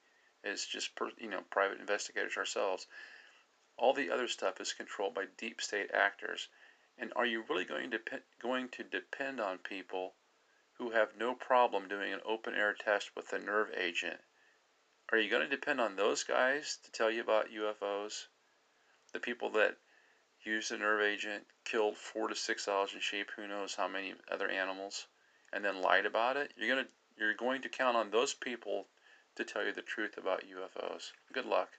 is 0.43 0.67
just 0.67 0.91
you 1.19 1.29
know 1.29 1.43
private 1.43 1.79
investigators 1.79 2.37
ourselves. 2.37 2.89
All 3.77 3.93
the 3.93 4.11
other 4.11 4.27
stuff 4.27 4.61
is 4.61 4.73
controlled 4.73 5.15
by 5.15 5.27
deep 5.27 5.63
state 5.63 5.93
actors. 5.93 6.49
And 6.99 7.13
are 7.15 7.27
you 7.27 7.43
really 7.43 7.65
going 7.65 7.93
to 7.93 8.01
going 8.41 8.69
to 8.71 8.83
depend 8.83 9.41
on 9.41 9.59
people 9.59 10.17
who 10.73 10.91
have 10.91 11.17
no 11.17 11.37
problem 11.37 11.87
doing 11.87 12.13
an 12.13 12.21
open 12.25 12.57
air 12.57 12.75
test 12.75 13.15
with 13.15 13.33
a 13.33 13.39
nerve 13.39 13.73
agent? 13.75 14.21
Are 15.13 15.19
you 15.19 15.31
going 15.31 15.49
to 15.49 15.57
depend 15.57 15.81
on 15.81 15.95
those 15.95 16.25
guys 16.25 16.79
to 16.79 16.91
tell 16.91 17.13
you 17.13 17.21
about 17.21 17.51
UFOs? 17.51 18.27
The 19.15 19.21
people 19.21 19.49
that 19.53 19.79
used 20.43 20.71
the 20.71 20.77
nerve 20.77 21.01
agent 21.01 21.47
killed 21.65 21.97
four 21.97 22.29
to 22.29 22.35
six 22.37 22.67
thousand 22.67 23.01
sheep, 23.01 23.31
who 23.35 23.49
knows 23.49 23.77
how 23.77 23.89
many 23.89 24.15
other 24.31 24.51
animals? 24.51 25.07
and 25.55 25.65
then 25.65 25.81
lied 25.81 26.05
about 26.05 26.37
it, 26.37 26.53
you're 26.57 26.69
gonna 26.69 26.89
you're 27.17 27.33
going 27.33 27.63
to 27.63 27.69
count 27.69 27.97
on 27.97 28.11
those 28.11 28.35
people 28.35 28.89
to 29.37 29.45
tell 29.45 29.65
you 29.65 29.73
the 29.73 29.83
truth 29.83 30.19
about 30.19 30.43
UFOs. 30.43 31.13
Good 31.33 31.47
luck. 31.47 31.79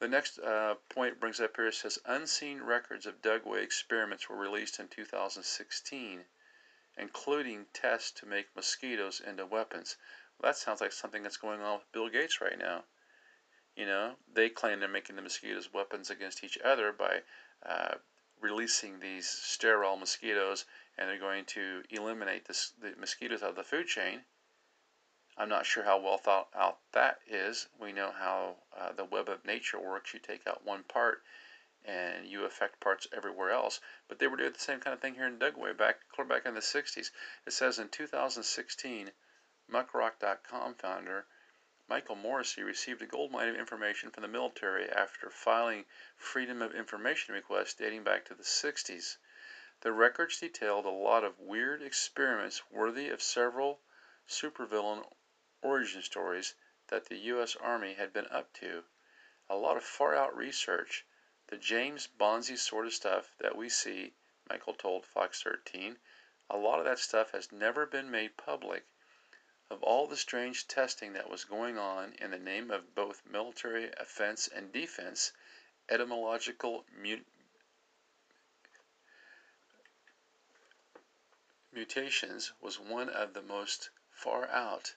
The 0.00 0.08
next 0.08 0.38
uh, 0.38 0.74
point 0.90 1.18
brings 1.18 1.40
up 1.40 1.56
here 1.56 1.68
it 1.68 1.74
says 1.74 1.98
unseen 2.04 2.60
records 2.62 3.06
of 3.06 3.22
Dugway 3.22 3.62
experiments 3.62 4.28
were 4.28 4.36
released 4.36 4.78
in 4.78 4.88
2016, 4.88 6.26
including 6.98 7.66
tests 7.72 8.10
to 8.20 8.26
make 8.26 8.54
mosquitoes 8.54 9.20
into 9.20 9.46
weapons. 9.46 9.96
Well, 10.38 10.52
that 10.52 10.58
sounds 10.58 10.82
like 10.82 10.92
something 10.92 11.22
that's 11.22 11.38
going 11.38 11.62
on 11.62 11.78
with 11.78 11.92
Bill 11.92 12.10
Gates 12.10 12.42
right 12.42 12.58
now. 12.58 12.84
You 13.80 13.86
know, 13.86 14.16
they 14.30 14.50
claim 14.50 14.78
they're 14.78 14.90
making 14.90 15.16
the 15.16 15.22
mosquitoes 15.22 15.72
weapons 15.72 16.10
against 16.10 16.44
each 16.44 16.58
other 16.58 16.92
by 16.92 17.22
uh, 17.64 17.94
releasing 18.38 19.00
these 19.00 19.26
sterile 19.26 19.96
mosquitoes, 19.96 20.66
and 20.98 21.08
they're 21.08 21.18
going 21.18 21.46
to 21.46 21.82
eliminate 21.88 22.44
this, 22.44 22.74
the 22.78 22.94
mosquitoes 23.00 23.42
out 23.42 23.48
of 23.48 23.56
the 23.56 23.64
food 23.64 23.86
chain. 23.86 24.26
I'm 25.38 25.48
not 25.48 25.64
sure 25.64 25.82
how 25.82 25.98
well 25.98 26.18
thought 26.18 26.50
out 26.54 26.80
that 26.92 27.20
is. 27.26 27.68
We 27.80 27.92
know 27.92 28.10
how 28.10 28.56
uh, 28.78 28.92
the 28.92 29.06
web 29.06 29.30
of 29.30 29.46
nature 29.46 29.80
works. 29.80 30.12
You 30.12 30.20
take 30.20 30.46
out 30.46 30.62
one 30.62 30.82
part 30.82 31.22
and 31.82 32.26
you 32.26 32.44
affect 32.44 32.80
parts 32.80 33.06
everywhere 33.16 33.50
else. 33.50 33.80
But 34.08 34.18
they 34.18 34.26
were 34.26 34.36
doing 34.36 34.52
the 34.52 34.58
same 34.58 34.80
kind 34.80 34.92
of 34.92 35.00
thing 35.00 35.14
here 35.14 35.26
in 35.26 35.38
Dugway 35.38 35.74
back 35.74 36.00
back 36.28 36.44
in 36.44 36.52
the 36.52 36.60
60s. 36.60 37.10
It 37.46 37.52
says 37.54 37.78
in 37.78 37.88
2016, 37.88 39.12
Muckrock.com 39.72 40.74
founder 40.74 41.24
Michael 41.92 42.14
Morisy 42.14 42.62
received 42.64 43.02
a 43.02 43.06
gold 43.06 43.32
mine 43.32 43.48
of 43.48 43.56
information 43.56 44.12
from 44.12 44.22
the 44.22 44.28
military 44.28 44.88
after 44.88 45.28
filing 45.28 45.86
Freedom 46.14 46.62
of 46.62 46.72
Information 46.72 47.34
requests 47.34 47.74
dating 47.74 48.04
back 48.04 48.24
to 48.26 48.34
the 48.36 48.44
60s. 48.44 49.16
The 49.80 49.90
records 49.90 50.38
detailed 50.38 50.86
a 50.86 50.90
lot 50.90 51.24
of 51.24 51.40
weird 51.40 51.82
experiments 51.82 52.62
worthy 52.70 53.08
of 53.08 53.20
several 53.20 53.82
supervillain 54.28 55.04
origin 55.62 56.00
stories 56.02 56.54
that 56.86 57.06
the 57.06 57.16
U.S. 57.16 57.56
Army 57.56 57.94
had 57.94 58.12
been 58.12 58.28
up 58.28 58.52
to. 58.60 58.84
A 59.48 59.56
lot 59.56 59.76
of 59.76 59.82
far 59.82 60.14
out 60.14 60.36
research, 60.36 61.04
the 61.48 61.56
James 61.56 62.06
Bonzi 62.06 62.56
sort 62.56 62.86
of 62.86 62.94
stuff 62.94 63.34
that 63.38 63.56
we 63.56 63.68
see, 63.68 64.14
Michael 64.48 64.74
told 64.74 65.06
Fox 65.06 65.42
13. 65.42 65.98
A 66.50 66.56
lot 66.56 66.78
of 66.78 66.84
that 66.84 67.00
stuff 67.00 67.32
has 67.32 67.50
never 67.50 67.84
been 67.84 68.12
made 68.12 68.36
public 68.36 68.86
of 69.70 69.82
all 69.84 70.08
the 70.08 70.16
strange 70.16 70.66
testing 70.66 71.12
that 71.12 71.30
was 71.30 71.44
going 71.44 71.78
on 71.78 72.12
in 72.14 72.32
the 72.32 72.38
name 72.38 72.70
of 72.72 72.94
both 72.94 73.24
military 73.24 73.90
offense 73.98 74.48
and 74.48 74.72
defense, 74.72 75.32
etymological 75.88 76.84
mut- 76.92 77.24
mutations 81.72 82.52
was 82.60 82.80
one 82.80 83.08
of 83.08 83.32
the 83.32 83.42
most 83.42 83.90
far 84.10 84.48
out. 84.48 84.96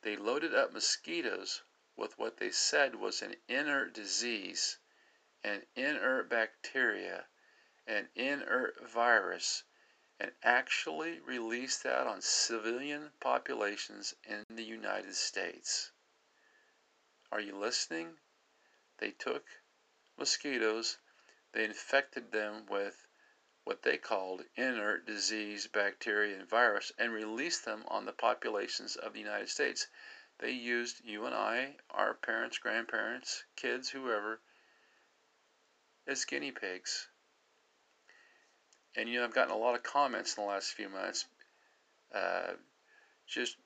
They 0.00 0.16
loaded 0.16 0.54
up 0.54 0.72
mosquitoes 0.72 1.62
with 1.96 2.18
what 2.18 2.38
they 2.38 2.50
said 2.50 2.94
was 2.94 3.20
an 3.20 3.36
inert 3.46 3.92
disease, 3.92 4.78
an 5.42 5.66
inert 5.76 6.30
bacteria, 6.30 7.26
an 7.86 8.08
inert 8.14 8.80
virus 8.80 9.64
and 10.20 10.30
actually 10.42 11.20
released 11.20 11.82
that 11.82 12.06
on 12.06 12.20
civilian 12.20 13.10
populations 13.20 14.14
in 14.24 14.44
the 14.48 14.62
United 14.62 15.14
States. 15.14 15.90
Are 17.32 17.40
you 17.40 17.56
listening? 17.56 18.18
They 18.98 19.10
took 19.10 19.44
mosquitoes, 20.16 20.98
they 21.52 21.64
infected 21.64 22.30
them 22.30 22.66
with 22.66 23.06
what 23.64 23.82
they 23.82 23.98
called 23.98 24.44
inert 24.56 25.06
disease, 25.06 25.66
bacteria, 25.66 26.38
and 26.38 26.48
virus, 26.48 26.92
and 26.98 27.12
released 27.12 27.64
them 27.64 27.84
on 27.88 28.04
the 28.04 28.12
populations 28.12 28.94
of 28.96 29.14
the 29.14 29.20
United 29.20 29.48
States. 29.48 29.88
They 30.38 30.50
used 30.50 31.04
you 31.04 31.26
and 31.26 31.34
I, 31.34 31.76
our 31.90 32.14
parents, 32.14 32.58
grandparents, 32.58 33.44
kids, 33.56 33.90
whoever, 33.90 34.40
as 36.06 36.24
guinea 36.24 36.52
pigs 36.52 37.08
and 38.96 39.08
you 39.08 39.18
know, 39.18 39.24
I've 39.24 39.34
gotten 39.34 39.52
a 39.52 39.58
lot 39.58 39.74
of 39.74 39.82
comments 39.82 40.36
in 40.36 40.44
the 40.44 40.48
last 40.48 40.72
few 40.72 40.88
months, 40.88 41.26
uh, 42.14 42.52
just 43.26 43.56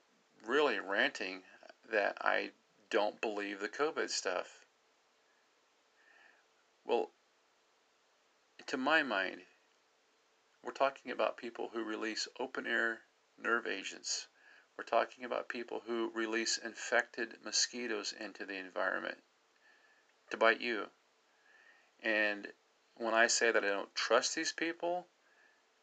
really 0.46 0.78
ranting 0.78 1.42
that 1.92 2.16
I 2.20 2.50
don't 2.90 3.20
believe 3.20 3.60
the 3.60 3.68
COVID 3.68 4.10
stuff. 4.10 4.64
Well, 6.84 7.10
to 8.66 8.76
my 8.76 9.02
mind, 9.02 9.40
we're 10.62 10.72
talking 10.72 11.12
about 11.12 11.36
people 11.36 11.70
who 11.72 11.84
release 11.84 12.28
open 12.38 12.66
air 12.66 13.00
nerve 13.42 13.66
agents. 13.66 14.26
We're 14.76 14.84
talking 14.84 15.24
about 15.24 15.48
people 15.48 15.82
who 15.86 16.10
release 16.14 16.58
infected 16.58 17.34
mosquitoes 17.44 18.14
into 18.18 18.46
the 18.46 18.56
environment 18.56 19.18
to 20.30 20.36
bite 20.36 20.60
you. 20.60 20.86
And 22.02 22.46
when 22.96 23.14
I 23.14 23.26
say 23.26 23.50
that 23.50 23.64
I 23.64 23.68
don't 23.68 23.94
trust 23.94 24.34
these 24.34 24.52
people, 24.52 25.06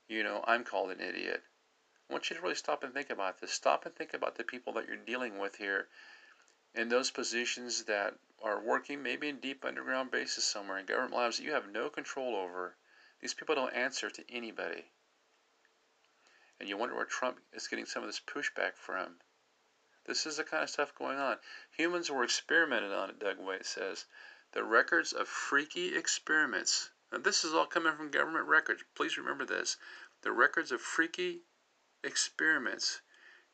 you 0.07 0.23
know, 0.23 0.43
I'm 0.45 0.63
called 0.63 0.91
an 0.91 1.01
idiot. 1.01 1.43
I 2.09 2.13
want 2.13 2.29
you 2.29 2.35
to 2.35 2.41
really 2.41 2.55
stop 2.55 2.83
and 2.83 2.93
think 2.93 3.09
about 3.09 3.41
this. 3.41 3.51
Stop 3.51 3.85
and 3.85 3.95
think 3.95 4.13
about 4.13 4.35
the 4.35 4.43
people 4.43 4.73
that 4.73 4.87
you're 4.87 4.97
dealing 4.97 5.39
with 5.39 5.55
here 5.55 5.87
in 6.75 6.89
those 6.89 7.09
positions 7.09 7.85
that 7.85 8.13
are 8.43 8.61
working 8.61 9.01
maybe 9.01 9.29
in 9.29 9.39
deep 9.39 9.65
underground 9.65 10.11
bases 10.11 10.43
somewhere 10.43 10.77
in 10.77 10.85
government 10.85 11.15
labs 11.15 11.37
that 11.37 11.43
you 11.43 11.53
have 11.53 11.71
no 11.71 11.89
control 11.89 12.35
over. 12.35 12.75
These 13.21 13.33
people 13.33 13.55
don't 13.55 13.73
answer 13.73 14.09
to 14.09 14.31
anybody. 14.31 14.85
And 16.59 16.69
you 16.69 16.77
wonder 16.77 16.95
where 16.95 17.05
Trump 17.05 17.39
is 17.53 17.67
getting 17.67 17.85
some 17.85 18.03
of 18.03 18.09
this 18.09 18.19
pushback 18.19 18.75
from. 18.75 19.15
This 20.05 20.27
is 20.27 20.37
the 20.37 20.43
kind 20.43 20.63
of 20.63 20.69
stuff 20.69 20.93
going 20.93 21.17
on. 21.17 21.37
Humans 21.77 22.11
were 22.11 22.23
experimented 22.23 22.91
on, 22.91 23.09
it 23.09 23.19
Dugway 23.19 23.65
says. 23.65 24.05
The 24.51 24.63
records 24.63 25.13
of 25.13 25.27
freaky 25.27 25.95
experiments 25.95 26.91
now, 27.11 27.19
this 27.19 27.43
is 27.43 27.53
all 27.53 27.67
coming 27.67 27.95
from 27.95 28.09
government 28.09 28.47
records. 28.47 28.83
Please 28.95 29.17
remember 29.17 29.45
this. 29.45 29.77
The 30.21 30.31
records 30.31 30.71
of 30.71 30.81
freaky 30.81 31.43
experiments 32.03 33.01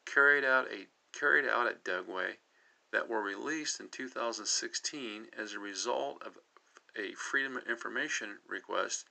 carried 0.05 0.45
out 0.45 0.71
a 0.71 0.87
carried 1.11 1.45
out 1.45 1.67
at 1.67 1.83
Dugway 1.83 2.37
that 2.91 3.09
were 3.09 3.21
released 3.21 3.79
in 3.79 3.89
2016 3.89 5.29
as 5.37 5.53
a 5.53 5.59
result 5.59 6.23
of 6.23 6.37
a 6.95 7.13
Freedom 7.13 7.57
of 7.57 7.67
Information 7.67 8.39
request 8.47 9.05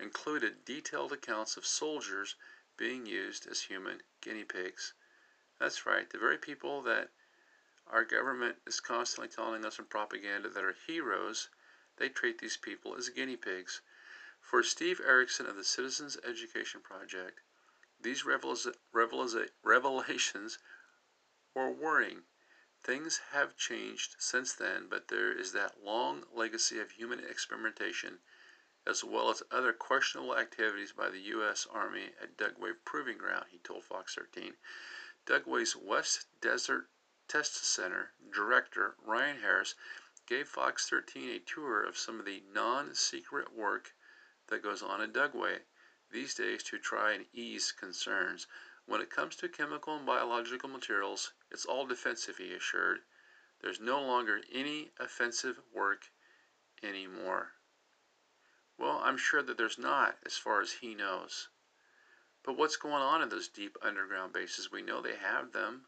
included 0.00 0.64
detailed 0.64 1.12
accounts 1.12 1.56
of 1.56 1.66
soldiers 1.66 2.36
being 2.76 3.04
used 3.04 3.46
as 3.46 3.62
human 3.62 4.02
guinea 4.22 4.44
pigs. 4.44 4.94
That's 5.58 5.84
right, 5.84 6.08
the 6.08 6.18
very 6.18 6.38
people 6.38 6.82
that 6.82 7.10
our 7.86 8.04
government 8.04 8.56
is 8.66 8.80
constantly 8.80 9.28
telling 9.28 9.64
us 9.64 9.78
in 9.78 9.84
propaganda 9.84 10.48
that 10.48 10.64
are 10.64 10.76
heroes 10.86 11.48
they 11.98 12.08
treat 12.08 12.38
these 12.38 12.56
people 12.56 12.94
as 12.96 13.08
guinea 13.08 13.36
pigs. 13.36 13.80
For 14.40 14.62
Steve 14.62 15.00
Erickson 15.00 15.46
of 15.46 15.56
the 15.56 15.64
Citizens 15.64 16.16
Education 16.24 16.80
Project, 16.80 17.40
these 18.00 18.24
revelations 18.24 20.58
were 21.54 21.70
worrying. 21.70 22.22
Things 22.80 23.18
have 23.32 23.56
changed 23.56 24.14
since 24.18 24.52
then, 24.52 24.86
but 24.88 25.08
there 25.08 25.32
is 25.32 25.52
that 25.52 25.82
long 25.82 26.24
legacy 26.32 26.78
of 26.78 26.92
human 26.92 27.18
experimentation, 27.18 28.20
as 28.86 29.02
well 29.02 29.30
as 29.30 29.42
other 29.50 29.72
questionable 29.72 30.38
activities 30.38 30.92
by 30.92 31.10
the 31.10 31.20
U.S. 31.20 31.66
Army 31.66 32.12
at 32.22 32.36
Dugway 32.36 32.74
Proving 32.84 33.18
Ground, 33.18 33.46
he 33.50 33.58
told 33.58 33.84
Fox 33.84 34.14
13. 34.14 34.54
Dugway's 35.26 35.74
West 35.74 36.26
Desert 36.40 36.88
Test 37.26 37.56
Center 37.56 38.12
director, 38.32 38.94
Ryan 39.04 39.40
Harris, 39.40 39.74
gave 40.28 40.46
Fox 40.46 40.86
13 40.90 41.30
a 41.30 41.38
tour 41.38 41.82
of 41.82 41.96
some 41.96 42.20
of 42.20 42.26
the 42.26 42.42
non 42.52 42.94
secret 42.94 43.50
work 43.56 43.94
that 44.48 44.62
goes 44.62 44.82
on 44.82 45.00
in 45.00 45.10
Dugway 45.10 45.60
these 46.10 46.34
days 46.34 46.62
to 46.64 46.78
try 46.78 47.12
and 47.12 47.24
ease 47.32 47.72
concerns. 47.72 48.46
When 48.84 49.00
it 49.00 49.08
comes 49.08 49.36
to 49.36 49.48
chemical 49.48 49.96
and 49.96 50.04
biological 50.04 50.68
materials, 50.68 51.32
it's 51.50 51.64
all 51.64 51.86
defensive, 51.86 52.36
he 52.36 52.52
assured. 52.52 53.00
There's 53.62 53.80
no 53.80 54.02
longer 54.02 54.42
any 54.52 54.90
offensive 55.00 55.60
work 55.72 56.10
anymore. 56.82 57.52
Well, 58.76 59.00
I'm 59.02 59.16
sure 59.16 59.42
that 59.42 59.56
there's 59.56 59.78
not, 59.78 60.18
as 60.26 60.36
far 60.36 60.60
as 60.60 60.72
he 60.72 60.94
knows. 60.94 61.48
But 62.42 62.56
what's 62.56 62.76
going 62.76 63.02
on 63.02 63.22
in 63.22 63.30
those 63.30 63.48
deep 63.48 63.76
underground 63.82 64.34
bases? 64.34 64.70
We 64.70 64.82
know 64.82 65.00
they 65.00 65.16
have 65.16 65.52
them. 65.52 65.86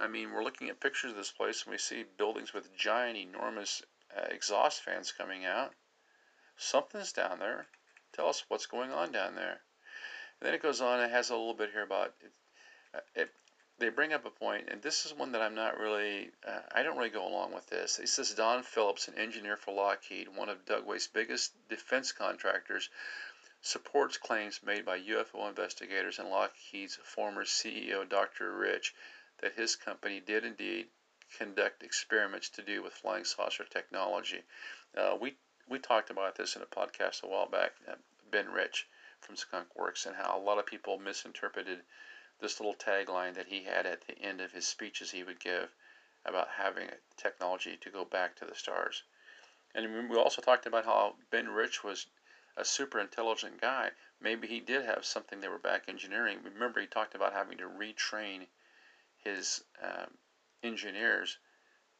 I 0.00 0.06
mean, 0.06 0.32
we're 0.32 0.44
looking 0.44 0.68
at 0.68 0.80
pictures 0.80 1.10
of 1.10 1.16
this 1.16 1.32
place 1.32 1.64
and 1.64 1.72
we 1.72 1.78
see 1.78 2.04
buildings 2.16 2.54
with 2.54 2.76
giant, 2.76 3.16
enormous 3.16 3.82
uh, 4.16 4.26
exhaust 4.30 4.82
fans 4.82 5.12
coming 5.12 5.44
out. 5.44 5.72
Something's 6.56 7.12
down 7.12 7.38
there. 7.38 7.66
Tell 8.12 8.28
us 8.28 8.44
what's 8.48 8.66
going 8.66 8.92
on 8.92 9.12
down 9.12 9.34
there. 9.34 9.60
And 10.40 10.46
then 10.46 10.54
it 10.54 10.62
goes 10.62 10.80
on. 10.80 11.00
It 11.00 11.10
has 11.10 11.30
a 11.30 11.36
little 11.36 11.54
bit 11.54 11.70
here 11.72 11.82
about 11.82 12.14
it. 12.20 12.32
Uh, 12.94 13.00
it 13.14 13.30
they 13.78 13.90
bring 13.90 14.12
up 14.12 14.24
a 14.24 14.30
point, 14.30 14.68
and 14.70 14.82
this 14.82 15.06
is 15.06 15.14
one 15.14 15.32
that 15.32 15.40
I'm 15.40 15.54
not 15.54 15.78
really, 15.78 16.32
uh, 16.44 16.60
I 16.72 16.82
don't 16.82 16.96
really 16.96 17.10
go 17.10 17.28
along 17.28 17.52
with 17.54 17.68
this. 17.68 18.00
It 18.00 18.08
says 18.08 18.34
Don 18.34 18.64
Phillips, 18.64 19.06
an 19.06 19.14
engineer 19.14 19.56
for 19.56 19.72
Lockheed, 19.72 20.28
one 20.28 20.48
of 20.48 20.64
Dugway's 20.64 21.06
biggest 21.06 21.52
defense 21.68 22.10
contractors, 22.10 22.90
supports 23.60 24.16
claims 24.16 24.60
made 24.64 24.84
by 24.84 24.98
UFO 24.98 25.48
investigators 25.48 26.18
and 26.18 26.28
Lockheed's 26.28 26.96
former 26.96 27.44
CEO, 27.44 28.08
Dr. 28.08 28.52
Rich, 28.52 28.94
that 29.40 29.54
his 29.54 29.76
company 29.76 30.20
did 30.20 30.44
indeed 30.44 30.88
conduct 31.36 31.82
experiments 31.82 32.48
to 32.48 32.62
do 32.62 32.82
with 32.82 32.92
flying 32.92 33.24
saucer 33.24 33.64
technology. 33.64 34.42
Uh, 34.96 35.16
we 35.20 35.36
we 35.68 35.78
talked 35.78 36.10
about 36.10 36.34
this 36.36 36.56
in 36.56 36.62
a 36.62 36.66
podcast 36.66 37.22
a 37.22 37.26
while 37.26 37.48
back. 37.48 37.72
Uh, 37.86 37.94
ben 38.30 38.50
Rich 38.50 38.86
from 39.20 39.36
Skunk 39.36 39.74
Works 39.74 40.06
and 40.06 40.14
how 40.14 40.38
a 40.38 40.40
lot 40.40 40.58
of 40.58 40.66
people 40.66 40.98
misinterpreted 40.98 41.82
this 42.40 42.60
little 42.60 42.74
tagline 42.74 43.34
that 43.34 43.46
he 43.46 43.64
had 43.64 43.86
at 43.86 44.06
the 44.06 44.18
end 44.18 44.40
of 44.40 44.52
his 44.52 44.66
speeches 44.66 45.10
he 45.10 45.24
would 45.24 45.40
give 45.40 45.74
about 46.24 46.48
having 46.48 46.88
technology 47.16 47.76
to 47.78 47.90
go 47.90 48.04
back 48.04 48.36
to 48.36 48.44
the 48.44 48.54
stars. 48.54 49.02
And 49.74 50.08
we 50.08 50.16
also 50.16 50.42
talked 50.42 50.66
about 50.66 50.84
how 50.84 51.16
Ben 51.30 51.48
Rich 51.48 51.82
was 51.82 52.06
a 52.56 52.64
super 52.64 53.00
intelligent 53.00 53.60
guy. 53.60 53.90
Maybe 54.20 54.48
he 54.48 54.60
did 54.60 54.84
have 54.84 55.04
something 55.04 55.40
they 55.40 55.48
were 55.48 55.58
back 55.58 55.84
engineering. 55.88 56.42
Remember, 56.42 56.80
he 56.80 56.86
talked 56.86 57.14
about 57.14 57.32
having 57.32 57.58
to 57.58 57.68
retrain 57.68 58.46
his 59.28 59.62
um, 59.82 60.16
engineers 60.62 61.38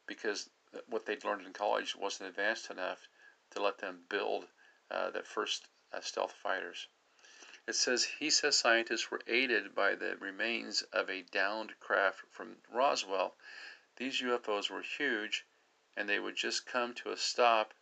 because 0.07 0.49
what 0.87 1.05
they'd 1.05 1.23
learned 1.23 1.45
in 1.45 1.53
college 1.53 1.95
wasn't 1.95 2.29
advanced 2.29 2.69
enough 2.69 3.07
to 3.51 3.61
let 3.61 3.77
them 3.77 3.99
build 4.09 4.47
uh, 4.91 5.09
the 5.11 5.23
first 5.23 5.67
uh, 5.93 6.01
stealth 6.01 6.33
fighters. 6.43 6.87
It 7.67 7.75
says 7.75 8.03
he 8.03 8.29
says 8.29 8.57
scientists 8.57 9.11
were 9.11 9.21
aided 9.27 9.75
by 9.75 9.95
the 9.95 10.15
remains 10.17 10.81
of 10.93 11.09
a 11.09 11.21
downed 11.21 11.79
craft 11.79 12.21
from 12.31 12.57
Roswell. 12.71 13.35
These 13.97 14.21
UFOs 14.21 14.69
were 14.69 14.81
huge 14.81 15.45
and 15.95 16.07
they 16.07 16.19
would 16.19 16.35
just 16.35 16.65
come 16.65 16.93
to 16.95 17.11
a 17.11 17.17
stop 17.17 17.73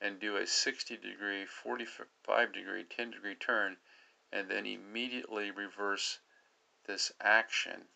and 0.00 0.18
do 0.18 0.36
a 0.36 0.46
60 0.46 0.96
degree, 0.96 1.46
45 1.46 2.52
degree, 2.52 2.84
10 2.84 3.10
degree 3.10 3.34
turn 3.34 3.76
and 4.32 4.48
then 4.48 4.66
immediately 4.66 5.50
reverse 5.50 6.18
this 6.86 7.12
action. 7.20 7.86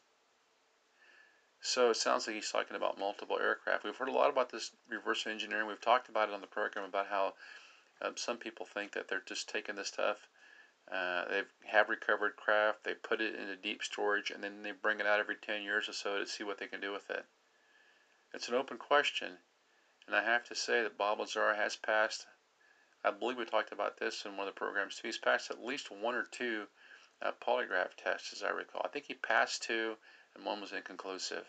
So 1.66 1.88
it 1.88 1.96
sounds 1.96 2.26
like 2.26 2.36
he's 2.36 2.50
talking 2.50 2.76
about 2.76 2.98
multiple 2.98 3.38
aircraft. 3.40 3.84
We've 3.84 3.96
heard 3.96 4.10
a 4.10 4.12
lot 4.12 4.28
about 4.28 4.50
this 4.50 4.70
reverse 4.86 5.26
engineering. 5.26 5.66
We've 5.66 5.80
talked 5.80 6.10
about 6.10 6.28
it 6.28 6.34
on 6.34 6.42
the 6.42 6.46
program 6.46 6.84
about 6.84 7.06
how 7.06 7.32
um, 8.02 8.18
some 8.18 8.36
people 8.36 8.66
think 8.66 8.92
that 8.92 9.08
they're 9.08 9.22
just 9.26 9.48
taking 9.48 9.74
this 9.74 9.88
stuff. 9.88 10.28
Uh, 10.92 11.24
they 11.26 11.42
have 11.64 11.88
recovered 11.88 12.36
craft, 12.36 12.84
they 12.84 12.92
put 12.92 13.22
it 13.22 13.34
into 13.34 13.56
deep 13.56 13.82
storage, 13.82 14.30
and 14.30 14.44
then 14.44 14.62
they 14.62 14.72
bring 14.72 15.00
it 15.00 15.06
out 15.06 15.20
every 15.20 15.36
10 15.36 15.62
years 15.62 15.88
or 15.88 15.94
so 15.94 16.18
to 16.18 16.26
see 16.26 16.44
what 16.44 16.58
they 16.58 16.66
can 16.66 16.82
do 16.82 16.92
with 16.92 17.08
it. 17.08 17.24
It's 18.34 18.48
an 18.48 18.54
open 18.54 18.76
question, 18.76 19.38
and 20.06 20.14
I 20.14 20.22
have 20.22 20.44
to 20.48 20.54
say 20.54 20.82
that 20.82 20.98
Bob 20.98 21.18
Lazar 21.18 21.54
has 21.54 21.76
passed. 21.76 22.26
I 23.02 23.10
believe 23.10 23.38
we 23.38 23.46
talked 23.46 23.72
about 23.72 23.96
this 23.96 24.26
in 24.26 24.36
one 24.36 24.46
of 24.46 24.54
the 24.54 24.58
programs 24.58 24.96
too. 24.96 25.08
He's 25.08 25.16
passed 25.16 25.50
at 25.50 25.64
least 25.64 25.90
one 25.90 26.14
or 26.14 26.26
two 26.30 26.66
uh, 27.22 27.32
polygraph 27.40 27.94
tests, 27.96 28.34
as 28.34 28.42
I 28.42 28.50
recall. 28.50 28.82
I 28.84 28.88
think 28.88 29.06
he 29.06 29.14
passed 29.14 29.62
two, 29.62 29.96
and 30.34 30.44
one 30.44 30.60
was 30.60 30.72
inconclusive. 30.72 31.46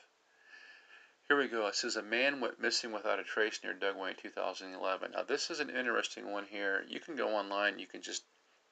Here 1.28 1.38
we 1.38 1.48
go. 1.48 1.66
It 1.68 1.76
says 1.76 1.96
a 1.96 2.04
man 2.04 2.40
went 2.40 2.60
missing 2.60 2.92
without 2.92 3.20
a 3.20 3.24
trace 3.24 3.60
near 3.64 3.74
Dugway 3.74 4.12
in 4.12 4.16
2011. 4.16 5.12
Now 5.12 5.24
this 5.24 5.50
is 5.50 5.60
an 5.60 5.72
interesting 5.72 6.32
one 6.32 6.46
here. 6.46 6.86
You 6.88 7.00
can 7.00 7.16
go 7.16 7.30
online. 7.30 7.80
You 7.80 7.88
can 7.88 8.02
just 8.02 8.24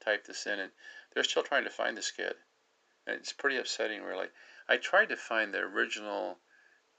type 0.03 0.25
this 0.25 0.45
in, 0.45 0.59
and 0.59 0.71
they're 1.13 1.23
still 1.23 1.43
trying 1.43 1.63
to 1.63 1.69
find 1.69 1.97
this 1.97 2.11
kid. 2.11 2.35
And 3.07 3.15
it's 3.15 3.33
pretty 3.33 3.57
upsetting, 3.57 4.03
really. 4.03 4.27
I 4.67 4.77
tried 4.77 5.09
to 5.09 5.17
find 5.17 5.53
the 5.53 5.59
original 5.59 6.37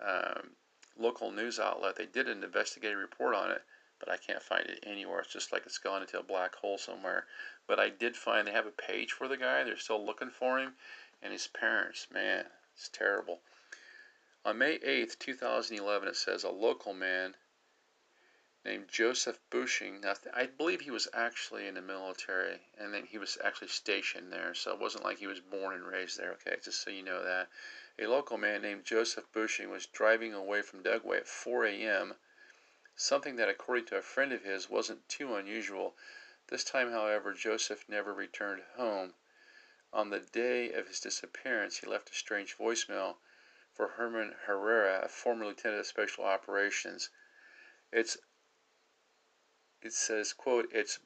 um, 0.01 0.51
local 0.99 1.31
news 1.31 1.59
outlet. 1.59 1.97
They 1.97 2.07
did 2.07 2.29
an 2.29 2.43
investigative 2.43 2.99
report 2.99 3.35
on 3.35 3.51
it, 3.51 3.63
but 3.99 4.11
I 4.11 4.17
can't 4.17 4.43
find 4.43 4.67
it 4.67 4.85
anywhere. 4.85 5.21
It's 5.21 5.33
just 5.33 5.53
like 5.53 5.65
it's 5.67 5.79
gone 5.79 6.03
into 6.03 6.19
a 6.19 6.23
black 6.23 6.55
hole 6.57 6.79
somewhere. 6.79 7.27
But 7.67 7.79
I 7.79 7.89
did 7.91 8.17
find 8.17 8.47
they 8.47 8.53
have 8.53 8.67
a 8.67 8.71
page 8.71 9.13
for 9.13 9.29
the 9.29 9.37
guy. 9.37 9.65
They're 9.65 9.79
still 9.79 10.05
looking 10.05 10.31
for 10.31 10.59
him, 10.59 10.75
and 11.23 11.33
his 11.33 11.47
parents. 11.47 12.09
Man, 12.13 12.45
it's 12.75 12.89
terrible. 12.89 13.41
On 14.45 14.59
May 14.59 14.79
8th, 14.79 15.19
2011, 15.19 16.09
it 16.09 16.17
says 16.17 16.45
a 16.45 16.51
local 16.51 16.93
man 16.93 17.35
named 18.65 18.89
Joseph 18.89 19.39
Bushling. 19.51 20.01
Now, 20.01 20.15
I 20.33 20.47
believe 20.47 20.81
he 20.81 20.91
was 20.91 21.09
actually 21.13 21.67
in 21.67 21.75
the 21.75 21.83
military, 21.83 22.61
and 22.79 22.93
then 22.93 23.05
he 23.05 23.19
was 23.19 23.39
actually 23.45 23.69
stationed 23.69 24.33
there, 24.33 24.55
so 24.55 24.73
it 24.73 24.81
wasn't 24.81 25.05
like 25.05 25.19
he 25.19 25.27
was 25.27 25.41
born 25.41 25.75
and 25.75 25.87
raised 25.87 26.19
there. 26.19 26.33
Okay, 26.33 26.57
just 26.63 26.83
so 26.83 26.91
you 26.91 27.03
know 27.03 27.23
that. 27.23 27.49
A 27.99 28.07
local 28.07 28.39
man 28.39 28.63
named 28.63 28.85
Joseph 28.85 29.31
Bushling 29.33 29.71
was 29.71 29.87
driving 29.87 30.35
away 30.35 30.63
from 30.63 30.83
Dugway 30.83 31.19
at 31.19 31.29
4 31.29 31.67
a.m. 31.67 32.15
Something 32.97 33.37
that, 33.37 33.49
according 33.49 33.87
to 33.87 33.97
a 33.97 34.03
friend 34.03 34.33
of 34.33 34.43
his, 34.43 34.69
wasn't 34.69 35.09
too 35.09 35.37
unusual. 35.37 35.95
This 36.49 36.65
time, 36.65 36.91
however, 36.91 37.33
Joseph 37.33 37.89
never 37.89 38.13
returned 38.13 38.63
home. 38.77 39.15
On 39.97 40.11
the 40.11 40.19
day 40.19 40.73
of 40.73 40.89
his 40.89 40.99
disappearance, 40.99 41.77
he 41.77 41.87
left 41.87 42.11
a 42.11 42.15
strange 42.15 42.59
voicemail 42.59 43.19
for 43.73 43.91
Herman 43.91 44.35
Herrera, 44.47 45.05
a 45.05 45.09
former 45.09 45.47
lieutenant 45.47 45.79
of 45.79 45.87
special 45.87 46.25
operations. 46.25 47.11
It's 47.93 48.17
it 49.81 49.93
says, 49.93 50.33
quote, 50.33 50.69
it's 50.73 50.99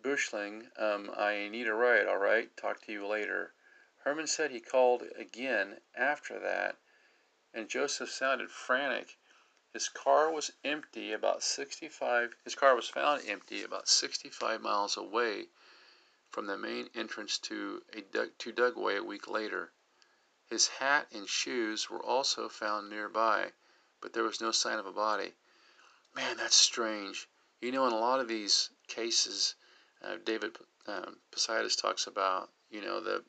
Bushling, 0.00 0.70
um, 0.78 1.10
I 1.14 1.48
need 1.48 1.68
a 1.68 1.74
ride, 1.74 2.06
all 2.06 2.16
right, 2.16 2.56
talk 2.56 2.80
to 2.86 2.92
you 2.92 3.06
later. 3.06 3.52
Herman 3.98 4.28
said 4.28 4.50
he 4.50 4.60
called 4.60 5.02
again 5.14 5.82
after 5.94 6.38
that, 6.38 6.78
and 7.52 7.68
Joseph 7.68 8.08
sounded 8.08 8.50
frantic. 8.50 9.18
His 9.74 9.90
car 9.90 10.30
was 10.30 10.52
empty 10.64 11.12
about 11.12 11.42
65, 11.42 12.34
his 12.44 12.54
car 12.54 12.74
was 12.74 12.88
found 12.88 13.28
empty 13.28 13.62
about 13.62 13.88
65 13.88 14.62
miles 14.62 14.96
away 14.96 15.48
from 16.30 16.46
the 16.46 16.58
main 16.58 16.90
entrance 16.94 17.38
to, 17.38 17.82
Dugway 17.92 18.98
a 18.98 19.02
week 19.02 19.28
later. 19.28 19.72
His 20.46 20.68
hat 20.68 21.08
and 21.12 21.28
shoes 21.28 21.90
were 21.90 22.02
also 22.02 22.48
found 22.48 22.88
nearby, 22.88 23.52
but 24.00 24.12
there 24.12 24.22
was 24.22 24.40
no 24.40 24.52
sign 24.52 24.78
of 24.78 24.86
a 24.86 24.92
body. 24.92 25.34
Man, 26.14 26.36
that's 26.36 26.54
strange. 26.54 27.28
You 27.60 27.72
know, 27.72 27.86
in 27.86 27.92
a 27.92 27.98
lot 27.98 28.20
of 28.20 28.28
these 28.28 28.70
cases, 28.86 29.54
uh, 30.02 30.16
David 30.24 30.56
um, 30.86 31.20
Paulides 31.32 31.76
talks 31.76 32.06
about, 32.06 32.50
you 32.70 32.80
know, 32.80 33.00
the 33.00 33.24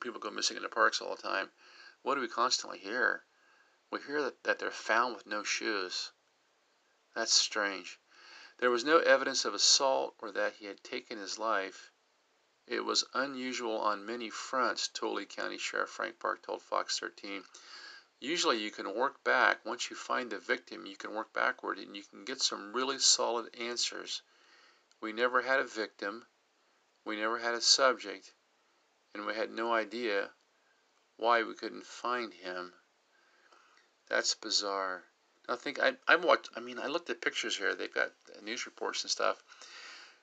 people 0.00 0.20
go 0.20 0.30
missing 0.30 0.56
in 0.56 0.62
the 0.62 0.68
parks 0.68 1.00
all 1.00 1.14
the 1.14 1.22
time. 1.22 1.50
What 2.02 2.16
do 2.16 2.20
we 2.20 2.28
constantly 2.28 2.78
hear? 2.78 3.24
We 3.90 4.00
hear 4.00 4.22
that, 4.22 4.42
that 4.44 4.58
they're 4.58 4.70
found 4.70 5.14
with 5.14 5.26
no 5.26 5.44
shoes. 5.44 6.12
That's 7.14 7.32
strange. 7.32 8.00
There 8.58 8.70
was 8.70 8.84
no 8.84 8.98
evidence 8.98 9.44
of 9.44 9.54
assault 9.54 10.14
or 10.18 10.32
that 10.32 10.54
he 10.54 10.66
had 10.66 10.82
taken 10.82 11.18
his 11.18 11.38
life. 11.38 11.92
It 12.66 12.80
was 12.80 13.04
unusual 13.12 13.78
on 13.78 14.06
many 14.06 14.30
fronts, 14.30 14.88
Tooele 14.88 15.28
County 15.28 15.58
Sheriff 15.58 15.90
Frank 15.90 16.18
Park 16.18 16.42
told 16.42 16.62
Fox 16.62 16.98
13. 16.98 17.44
Usually 18.20 18.58
you 18.58 18.70
can 18.70 18.94
work 18.94 19.22
back. 19.22 19.64
Once 19.66 19.90
you 19.90 19.96
find 19.96 20.30
the 20.30 20.38
victim, 20.38 20.86
you 20.86 20.96
can 20.96 21.12
work 21.12 21.32
backward 21.34 21.78
and 21.78 21.94
you 21.94 22.02
can 22.04 22.24
get 22.24 22.40
some 22.40 22.72
really 22.72 22.98
solid 22.98 23.54
answers. 23.54 24.22
We 25.00 25.12
never 25.12 25.42
had 25.42 25.60
a 25.60 25.64
victim. 25.64 26.26
We 27.04 27.16
never 27.16 27.38
had 27.38 27.54
a 27.54 27.60
subject. 27.60 28.32
And 29.12 29.26
we 29.26 29.34
had 29.34 29.50
no 29.50 29.74
idea 29.74 30.32
why 31.16 31.42
we 31.42 31.54
couldn't 31.54 31.86
find 31.86 32.32
him. 32.32 32.72
That's 34.08 34.34
bizarre. 34.34 35.04
Now 35.48 35.56
think 35.56 35.78
I 35.78 35.98
I 36.08 36.16
watched 36.16 36.48
I 36.56 36.60
mean 36.60 36.78
I 36.78 36.86
looked 36.86 37.10
at 37.10 37.20
pictures 37.20 37.58
here. 37.58 37.74
They've 37.74 37.92
got 37.92 38.12
news 38.42 38.64
reports 38.64 39.02
and 39.02 39.10
stuff. 39.10 39.42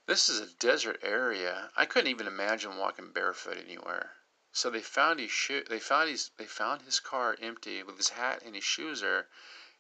This 0.08 0.28
is 0.28 0.42
a 0.42 0.54
desert 0.56 1.00
area. 1.04 1.72
I 1.78 1.86
couldn't 1.86 2.10
even 2.10 2.28
imagine 2.28 2.78
walking 2.78 3.14
barefoot 3.14 3.58
anywhere. 3.58 4.12
So 4.52 4.70
they 4.70 4.82
found 4.82 5.22
his 5.22 5.32
shoe. 5.32 5.64
They 5.64 5.80
found 5.80 6.10
his. 6.10 6.32
They 6.36 6.48
found 6.48 6.82
his 6.82 7.00
car 7.00 7.38
empty 7.40 7.82
with 7.84 7.96
his 7.96 8.10
hat 8.10 8.42
and 8.44 8.54
his 8.54 8.66
shoes 8.66 9.00
there, 9.00 9.30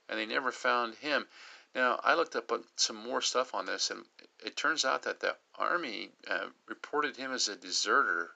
and 0.07 0.17
they 0.17 0.25
never 0.25 0.53
found 0.53 0.95
him. 0.95 1.27
Now 1.75 1.99
I 2.01 2.13
looked 2.13 2.37
up 2.37 2.49
some 2.77 2.95
more 2.95 3.21
stuff 3.21 3.53
on 3.53 3.65
this, 3.65 3.89
and 3.89 4.05
it 4.39 4.55
turns 4.55 4.85
out 4.85 5.01
that 5.03 5.19
the 5.19 5.35
army 5.55 6.13
uh, 6.25 6.51
reported 6.65 7.17
him 7.17 7.33
as 7.33 7.49
a 7.49 7.57
deserter, 7.57 8.35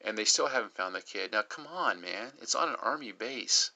and 0.00 0.16
they 0.16 0.24
still 0.24 0.46
haven't 0.46 0.76
found 0.76 0.94
the 0.94 1.02
kid. 1.02 1.32
Now 1.32 1.42
come 1.42 1.66
on, 1.66 2.00
man, 2.00 2.32
it's 2.40 2.54
on 2.54 2.70
an 2.70 2.76
army 2.76 3.12
base. 3.12 3.72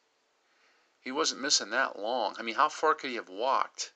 He 1.00 1.12
wasn't 1.12 1.42
missing 1.42 1.68
that 1.68 1.98
long. 1.98 2.37
I 2.38 2.42
mean, 2.42 2.54
how 2.54 2.70
far 2.70 2.94
could 2.94 3.11
he 3.11 3.16
have 3.16 3.28
walked? 3.28 3.92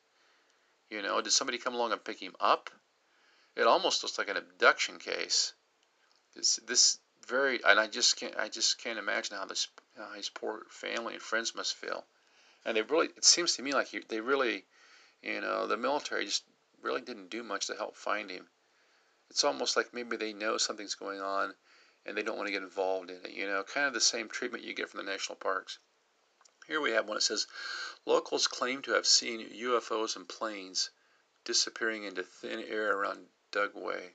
You 0.90 1.00
know, 1.00 1.22
did 1.22 1.30
somebody 1.30 1.56
come 1.56 1.74
along 1.74 1.92
and 1.92 2.04
pick 2.04 2.20
him 2.20 2.36
up? 2.38 2.70
It 3.58 3.66
almost 3.66 4.04
looks 4.04 4.18
like 4.18 4.28
an 4.28 4.36
abduction 4.36 5.00
case. 5.00 5.52
This, 6.36 6.60
this 6.64 6.98
very, 7.26 7.60
and 7.64 7.80
I 7.80 7.88
just 7.88 8.16
can't, 8.16 8.36
I 8.36 8.48
just 8.48 8.78
can't 8.78 9.00
imagine 9.00 9.36
how 9.36 9.46
this, 9.46 9.66
how 9.96 10.12
his 10.12 10.28
poor 10.28 10.62
family 10.70 11.14
and 11.14 11.22
friends 11.22 11.56
must 11.56 11.74
feel. 11.74 12.06
And 12.64 12.76
they 12.76 12.82
really, 12.82 13.08
it 13.08 13.24
seems 13.24 13.56
to 13.56 13.62
me 13.62 13.72
like 13.72 13.88
he, 13.88 13.98
they 14.08 14.20
really, 14.20 14.64
you 15.22 15.40
know, 15.40 15.66
the 15.66 15.76
military 15.76 16.24
just 16.24 16.44
really 16.80 17.00
didn't 17.00 17.30
do 17.30 17.42
much 17.42 17.66
to 17.66 17.74
help 17.74 17.96
find 17.96 18.30
him. 18.30 18.48
It's 19.28 19.42
almost 19.42 19.76
like 19.76 19.92
maybe 19.92 20.16
they 20.16 20.32
know 20.32 20.56
something's 20.56 20.94
going 20.94 21.20
on 21.20 21.56
and 22.06 22.16
they 22.16 22.22
don't 22.22 22.36
want 22.36 22.46
to 22.46 22.52
get 22.52 22.62
involved 22.62 23.10
in 23.10 23.24
it. 23.24 23.32
You 23.32 23.48
know, 23.48 23.64
kind 23.64 23.88
of 23.88 23.92
the 23.92 24.00
same 24.00 24.28
treatment 24.28 24.62
you 24.62 24.72
get 24.72 24.88
from 24.88 25.04
the 25.04 25.10
national 25.10 25.34
parks. 25.34 25.80
Here 26.68 26.80
we 26.80 26.92
have 26.92 27.08
one 27.08 27.16
that 27.16 27.22
says 27.22 27.48
locals 28.06 28.46
claim 28.46 28.82
to 28.82 28.92
have 28.92 29.06
seen 29.06 29.50
UFOs 29.50 30.14
and 30.14 30.28
planes 30.28 30.90
disappearing 31.44 32.04
into 32.04 32.22
thin 32.22 32.60
air 32.60 32.96
around 32.96 33.26
Dugway. 33.50 34.14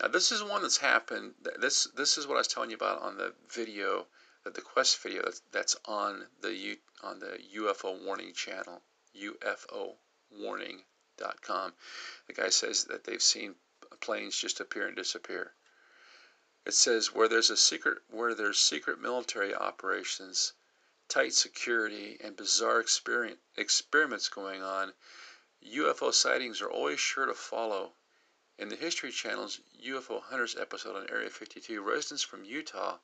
Now 0.00 0.08
this 0.08 0.32
is 0.32 0.42
one 0.42 0.62
that's 0.62 0.78
happened. 0.78 1.34
This 1.58 1.84
this 1.94 2.18
is 2.18 2.26
what 2.26 2.34
I 2.34 2.38
was 2.38 2.48
telling 2.48 2.70
you 2.70 2.76
about 2.76 3.02
on 3.02 3.16
the 3.16 3.34
video, 3.48 4.08
uh, 4.44 4.50
the 4.50 4.60
quest 4.60 4.98
video 4.98 5.30
that's, 5.50 5.76
on 5.84 6.28
the 6.40 6.54
U, 6.54 6.76
on 7.02 7.18
the 7.18 7.38
UFO 7.56 7.98
warning 8.04 8.34
channel, 8.34 8.82
ufo 9.16 9.96
UFOwarning.com. 10.34 11.74
The 12.26 12.32
guy 12.32 12.48
says 12.48 12.84
that 12.86 13.04
they've 13.04 13.22
seen 13.22 13.56
planes 14.00 14.36
just 14.36 14.60
appear 14.60 14.86
and 14.86 14.96
disappear. 14.96 15.54
It 16.64 16.72
says 16.72 17.12
where 17.12 17.28
there's 17.28 17.50
a 17.50 17.56
secret 17.56 18.02
where 18.08 18.34
there's 18.34 18.58
secret 18.58 18.98
military 18.98 19.54
operations, 19.54 20.54
tight 21.08 21.34
security, 21.34 22.16
and 22.20 22.36
bizarre 22.36 22.80
experiments 22.80 24.28
going 24.28 24.62
on, 24.62 24.94
UFO 25.64 26.14
sightings 26.14 26.62
are 26.62 26.70
always 26.70 26.98
sure 26.98 27.26
to 27.26 27.34
follow. 27.34 27.94
In 28.58 28.68
the 28.68 28.76
History 28.76 29.10
Channel's 29.10 29.60
UFO 29.82 30.22
Hunters 30.24 30.56
episode 30.56 30.94
on 30.94 31.08
Area 31.08 31.30
52, 31.30 31.80
residents 31.80 32.22
from 32.22 32.44
Utah 32.44 32.98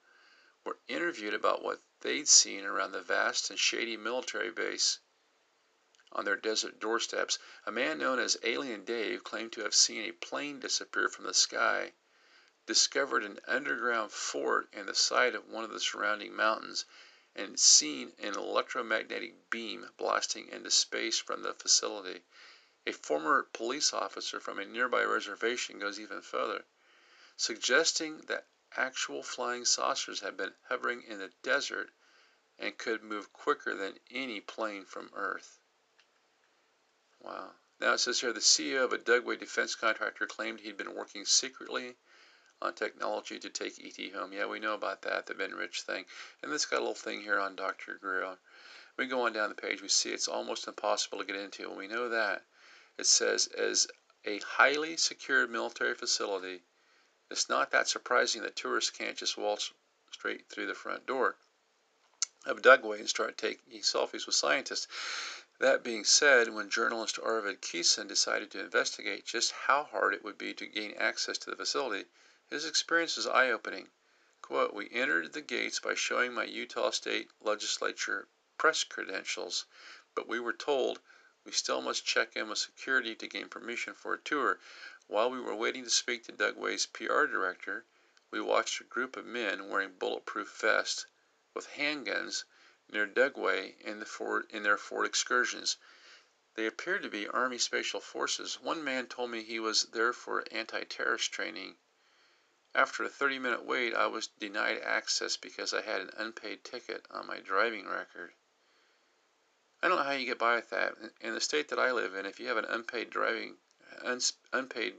were 0.62 0.78
interviewed 0.88 1.32
about 1.32 1.62
what 1.62 1.80
they'd 2.00 2.28
seen 2.28 2.66
around 2.66 2.92
the 2.92 3.00
vast 3.00 3.48
and 3.48 3.58
shady 3.58 3.96
military 3.96 4.50
base 4.50 4.98
on 6.12 6.26
their 6.26 6.36
desert 6.36 6.78
doorsteps. 6.78 7.38
A 7.64 7.72
man 7.72 7.96
known 7.96 8.18
as 8.18 8.36
Alien 8.42 8.84
Dave 8.84 9.24
claimed 9.24 9.54
to 9.54 9.62
have 9.62 9.74
seen 9.74 10.02
a 10.04 10.12
plane 10.12 10.60
disappear 10.60 11.08
from 11.08 11.24
the 11.24 11.32
sky, 11.32 11.94
discovered 12.66 13.24
an 13.24 13.40
underground 13.46 14.12
fort 14.12 14.68
in 14.74 14.84
the 14.84 14.94
side 14.94 15.34
of 15.34 15.48
one 15.48 15.64
of 15.64 15.70
the 15.70 15.80
surrounding 15.80 16.36
mountains, 16.36 16.84
and 17.34 17.58
seen 17.58 18.12
an 18.18 18.34
electromagnetic 18.34 19.48
beam 19.48 19.88
blasting 19.96 20.50
into 20.50 20.70
space 20.70 21.18
from 21.18 21.42
the 21.42 21.54
facility. 21.54 22.22
A 22.88 22.92
former 22.92 23.42
police 23.52 23.92
officer 23.92 24.40
from 24.40 24.58
a 24.58 24.64
nearby 24.64 25.04
reservation 25.04 25.78
goes 25.78 26.00
even 26.00 26.22
further, 26.22 26.64
suggesting 27.36 28.22
that 28.28 28.46
actual 28.78 29.22
flying 29.22 29.66
saucers 29.66 30.20
have 30.20 30.38
been 30.38 30.54
hovering 30.70 31.02
in 31.02 31.18
the 31.18 31.30
desert 31.42 31.90
and 32.58 32.78
could 32.78 33.02
move 33.02 33.30
quicker 33.30 33.74
than 33.74 34.00
any 34.10 34.40
plane 34.40 34.86
from 34.86 35.10
Earth. 35.12 35.60
Wow. 37.20 37.56
Now 37.78 37.92
it 37.92 37.98
says 37.98 38.22
here 38.22 38.32
the 38.32 38.40
CEO 38.40 38.84
of 38.84 38.94
a 38.94 38.98
Dugway 38.98 39.38
defense 39.38 39.74
contractor 39.74 40.26
claimed 40.26 40.60
he'd 40.60 40.78
been 40.78 40.94
working 40.94 41.26
secretly 41.26 41.98
on 42.62 42.72
technology 42.72 43.38
to 43.38 43.50
take 43.50 43.78
ET 43.84 44.14
home. 44.14 44.32
Yeah, 44.32 44.46
we 44.46 44.60
know 44.60 44.72
about 44.72 45.02
that, 45.02 45.26
the 45.26 45.34
Ben 45.34 45.54
Rich 45.54 45.82
thing. 45.82 46.06
And 46.42 46.50
this 46.50 46.64
got 46.64 46.78
a 46.78 46.80
little 46.80 46.94
thing 46.94 47.20
here 47.20 47.38
on 47.38 47.54
Dr. 47.54 47.98
Greer. 48.00 48.38
We 48.96 49.04
go 49.04 49.26
on 49.26 49.34
down 49.34 49.50
the 49.50 49.54
page, 49.54 49.82
we 49.82 49.88
see 49.88 50.08
it's 50.08 50.26
almost 50.26 50.66
impossible 50.66 51.18
to 51.18 51.26
get 51.26 51.36
into, 51.36 51.68
and 51.68 51.76
we 51.76 51.86
know 51.86 52.08
that 52.08 52.46
it 52.98 53.06
says, 53.06 53.46
as 53.48 53.86
a 54.24 54.40
highly 54.40 54.96
secured 54.96 55.48
military 55.48 55.94
facility, 55.94 56.64
it's 57.30 57.48
not 57.48 57.70
that 57.70 57.86
surprising 57.86 58.42
that 58.42 58.56
tourists 58.56 58.90
can't 58.90 59.16
just 59.16 59.36
waltz 59.36 59.72
straight 60.10 60.48
through 60.48 60.66
the 60.66 60.74
front 60.74 61.06
door 61.06 61.36
of 62.44 62.60
Dugway 62.62 62.98
and 62.98 63.08
start 63.08 63.38
taking 63.38 63.82
selfies 63.82 64.26
with 64.26 64.34
scientists. 64.34 64.88
That 65.60 65.84
being 65.84 66.04
said, 66.04 66.48
when 66.48 66.70
journalist 66.70 67.18
Arvid 67.22 67.60
Keeson 67.60 68.08
decided 68.08 68.50
to 68.52 68.60
investigate 68.60 69.24
just 69.24 69.52
how 69.52 69.84
hard 69.84 70.14
it 70.14 70.24
would 70.24 70.38
be 70.38 70.54
to 70.54 70.66
gain 70.66 70.94
access 70.94 71.38
to 71.38 71.50
the 71.50 71.56
facility, 71.56 72.08
his 72.48 72.64
experience 72.64 73.16
was 73.16 73.26
eye 73.26 73.50
opening. 73.50 73.90
Quote, 74.42 74.72
We 74.72 74.90
entered 74.90 75.34
the 75.34 75.40
gates 75.40 75.78
by 75.78 75.94
showing 75.94 76.32
my 76.32 76.44
Utah 76.44 76.90
State 76.90 77.30
Legislature 77.40 78.28
press 78.56 78.82
credentials, 78.82 79.66
but 80.14 80.26
we 80.26 80.40
were 80.40 80.52
told 80.52 81.00
we 81.48 81.52
still 81.52 81.80
must 81.80 82.04
check 82.04 82.36
in 82.36 82.46
with 82.46 82.58
security 82.58 83.14
to 83.14 83.26
gain 83.26 83.48
permission 83.48 83.94
for 83.94 84.12
a 84.12 84.18
tour. 84.18 84.60
While 85.06 85.30
we 85.30 85.40
were 85.40 85.54
waiting 85.54 85.82
to 85.82 85.88
speak 85.88 86.24
to 86.24 86.32
Dugway's 86.32 86.84
PR 86.84 87.24
director, 87.24 87.86
we 88.30 88.38
watched 88.38 88.82
a 88.82 88.84
group 88.84 89.16
of 89.16 89.24
men 89.24 89.70
wearing 89.70 89.94
bulletproof 89.94 90.50
vests 90.50 91.06
with 91.54 91.70
handguns 91.70 92.44
near 92.90 93.06
Dugway 93.06 93.80
in, 93.80 94.04
their 94.62 94.76
Ford 94.76 95.06
excursions. 95.06 95.78
They 96.52 96.66
appeared 96.66 97.02
to 97.04 97.08
be 97.08 97.26
Army 97.26 97.56
Special 97.56 98.00
Forces. 98.00 98.60
One 98.60 98.84
man 98.84 99.06
told 99.06 99.30
me 99.30 99.42
he 99.42 99.58
was 99.58 99.84
there 99.84 100.12
for 100.12 100.44
anti 100.50 100.84
terrorist 100.84 101.32
training. 101.32 101.78
After 102.74 103.04
a 103.04 103.08
30 103.08 103.38
minute 103.38 103.64
wait, 103.64 103.94
I 103.94 104.08
was 104.08 104.26
denied 104.26 104.82
access 104.82 105.38
because 105.38 105.72
I 105.72 105.80
had 105.80 106.02
an 106.02 106.10
unpaid 106.14 106.62
ticket 106.62 107.06
on 107.08 107.26
my 107.26 107.40
driving 107.40 107.88
record. 107.88 108.34
I 109.80 109.88
don't 109.88 109.98
know 109.98 110.04
how 110.04 110.12
you 110.12 110.26
get 110.26 110.38
by 110.38 110.56
with 110.56 110.70
that. 110.70 110.94
In 111.20 111.34
the 111.34 111.40
state 111.40 111.68
that 111.68 111.78
I 111.78 111.92
live 111.92 112.14
in, 112.14 112.26
if 112.26 112.40
you 112.40 112.48
have 112.48 112.56
an 112.56 112.64
unpaid 112.64 113.10
driving, 113.10 113.56
unpaid 114.52 114.94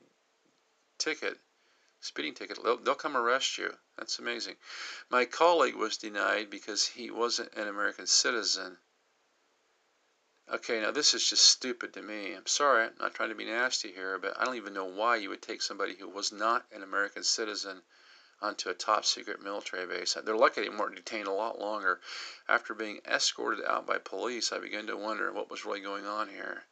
ticket, 0.98 1.38
speeding 2.00 2.34
ticket, 2.34 2.64
they'll, 2.64 2.78
they'll 2.78 2.96
come 2.96 3.18
arrest 3.18 3.58
you. 3.58 3.78
That's 3.98 4.20
amazing. 4.20 4.56
My 5.10 5.26
colleague 5.26 5.76
was 5.76 5.98
denied 5.98 6.50
because 6.50 6.88
he 6.88 7.12
wasn't 7.12 7.54
an 7.56 7.68
American 7.68 8.08
citizen. 8.08 8.78
Okay, 10.50 10.80
now 10.82 10.92
this 10.92 11.14
is 11.14 11.30
just 11.30 11.44
stupid 11.44 11.94
to 11.94 12.02
me. 12.02 12.34
I'm 12.34 12.48
sorry, 12.48 12.86
I'm 12.86 12.94
not 13.00 13.14
trying 13.14 13.30
to 13.30 13.36
be 13.36 13.46
nasty 13.46 13.92
here, 13.92 14.18
but 14.18 14.40
I 14.40 14.46
don't 14.46 14.56
even 14.56 14.74
know 14.74 14.86
why 14.86 15.18
you 15.18 15.30
would 15.30 15.42
take 15.42 15.62
somebody 15.62 15.96
who 15.96 16.08
was 16.08 16.32
not 16.32 16.66
an 16.72 16.84
American 16.84 17.24
citizen 17.24 17.84
onto 18.42 18.70
a 18.70 18.74
top 18.74 19.06
secret 19.06 19.42
military 19.42 19.86
base. 19.86 20.14
They're 20.14 20.36
lucky 20.36 20.62
they 20.62 20.70
weren't 20.70 20.96
detained 20.96 21.28
a 21.28 21.32
lot 21.32 21.60
longer. 21.60 22.00
After 22.48 22.74
being 22.74 23.02
escorted 23.06 23.66
out 23.66 23.86
by 23.86 23.98
police, 23.98 24.52
I 24.52 24.60
began 24.60 24.88
to 24.88 24.96
wonder 24.96 25.32
what 25.32 25.50
was 25.50 25.66
really 25.66 25.82
going 25.82 26.06
on 26.06 26.30
here. 26.30 26.66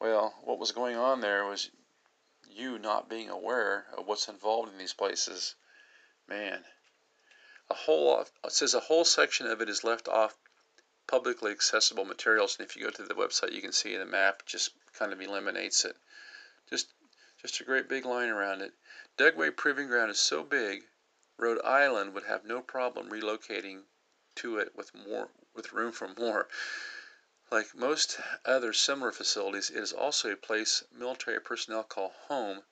Well, 0.00 0.34
what 0.42 0.58
was 0.58 0.72
going 0.72 0.96
on 0.96 1.20
there 1.20 1.44
was 1.44 1.70
you 2.46 2.78
not 2.78 3.08
being 3.08 3.30
aware 3.30 3.86
of 3.96 4.06
what's 4.06 4.28
involved 4.28 4.70
in 4.70 4.78
these 4.78 4.92
places. 4.92 5.54
Man, 6.28 6.64
a 7.70 7.74
whole 7.74 8.20
it 8.20 8.52
says 8.52 8.74
a 8.74 8.80
whole 8.80 9.04
section 9.04 9.46
of 9.46 9.60
it 9.60 9.68
is 9.68 9.84
left 9.84 10.08
off 10.08 10.36
publicly 11.06 11.52
accessible 11.52 12.04
materials, 12.04 12.58
and 12.58 12.66
if 12.66 12.76
you 12.76 12.82
go 12.82 12.90
to 12.90 13.02
the 13.02 13.14
website, 13.14 13.52
you 13.52 13.62
can 13.62 13.72
see 13.72 13.96
the 13.96 14.04
map 14.04 14.44
just 14.46 14.70
kind 14.92 15.12
of 15.12 15.20
eliminates 15.20 15.84
it. 15.84 15.96
Just 16.68 16.92
just 17.40 17.60
a 17.60 17.64
great 17.64 17.88
big 17.88 18.04
line 18.04 18.28
around 18.28 18.62
it. 18.62 18.72
Dugway 19.16 19.56
Proving 19.56 19.86
Ground 19.86 20.10
is 20.10 20.18
so 20.18 20.42
big, 20.42 20.88
Rhode 21.36 21.62
Island 21.62 22.14
would 22.14 22.24
have 22.24 22.44
no 22.44 22.60
problem 22.60 23.10
relocating 23.10 23.84
to 24.34 24.58
it 24.58 24.74
with 24.74 24.92
more 24.92 25.30
with 25.54 25.72
room 25.72 25.92
for 25.92 26.08
more. 26.08 26.48
Like 27.48 27.76
most 27.76 28.18
other 28.44 28.72
similar 28.72 29.12
facilities, 29.12 29.70
it 29.70 29.76
is 29.76 29.92
also 29.92 30.32
a 30.32 30.36
place 30.36 30.82
military 30.90 31.40
personnel 31.40 31.84
call 31.84 32.08
home, 32.26 32.64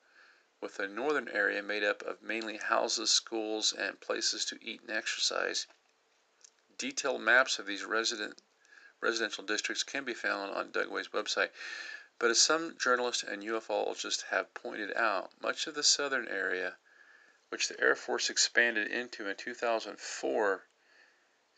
with 0.59 0.79
a 0.79 0.87
northern 0.89 1.29
area 1.29 1.63
made 1.63 1.85
up 1.85 2.01
of 2.01 2.21
mainly 2.21 2.57
houses, 2.57 3.09
schools, 3.09 3.71
and 3.71 4.01
places 4.01 4.43
to 4.45 4.59
eat 4.61 4.81
and 4.81 4.91
exercise. 4.91 5.65
Detailed 6.77 7.21
maps 7.21 7.57
of 7.57 7.67
these 7.67 7.85
resident 7.85 8.41
residential 8.99 9.45
districts 9.45 9.83
can 9.83 10.03
be 10.03 10.13
found 10.13 10.53
on 10.53 10.73
Dugway's 10.73 11.09
website. 11.09 11.51
But 12.19 12.29
as 12.29 12.39
some 12.39 12.77
journalists 12.77 13.23
and 13.23 13.41
ufologists 13.41 14.25
have 14.25 14.53
pointed 14.53 14.95
out, 14.95 15.31
much 15.41 15.65
of 15.65 15.73
the 15.73 15.81
southern 15.81 16.27
area, 16.27 16.77
which 17.49 17.67
the 17.67 17.79
Air 17.81 17.95
Force 17.95 18.29
expanded 18.29 18.87
into 18.87 19.27
in 19.27 19.35
2004, 19.35 20.67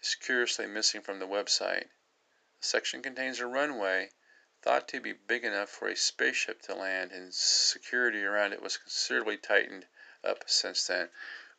is 0.01 0.15
curiously 0.15 0.65
missing 0.65 1.01
from 1.01 1.19
the 1.19 1.27
website. 1.27 1.89
The 2.61 2.67
section 2.67 3.01
contains 3.01 3.41
a 3.41 3.47
runway 3.47 4.11
thought 4.61 4.87
to 4.87 5.01
be 5.01 5.11
big 5.11 5.43
enough 5.43 5.69
for 5.69 5.89
a 5.89 5.95
spaceship 5.95 6.61
to 6.63 6.73
land, 6.73 7.11
and 7.11 7.33
security 7.35 8.23
around 8.23 8.53
it 8.53 8.61
was 8.61 8.77
considerably 8.77 9.37
tightened 9.37 9.87
up 10.23 10.49
since 10.49 10.87
then. 10.87 11.09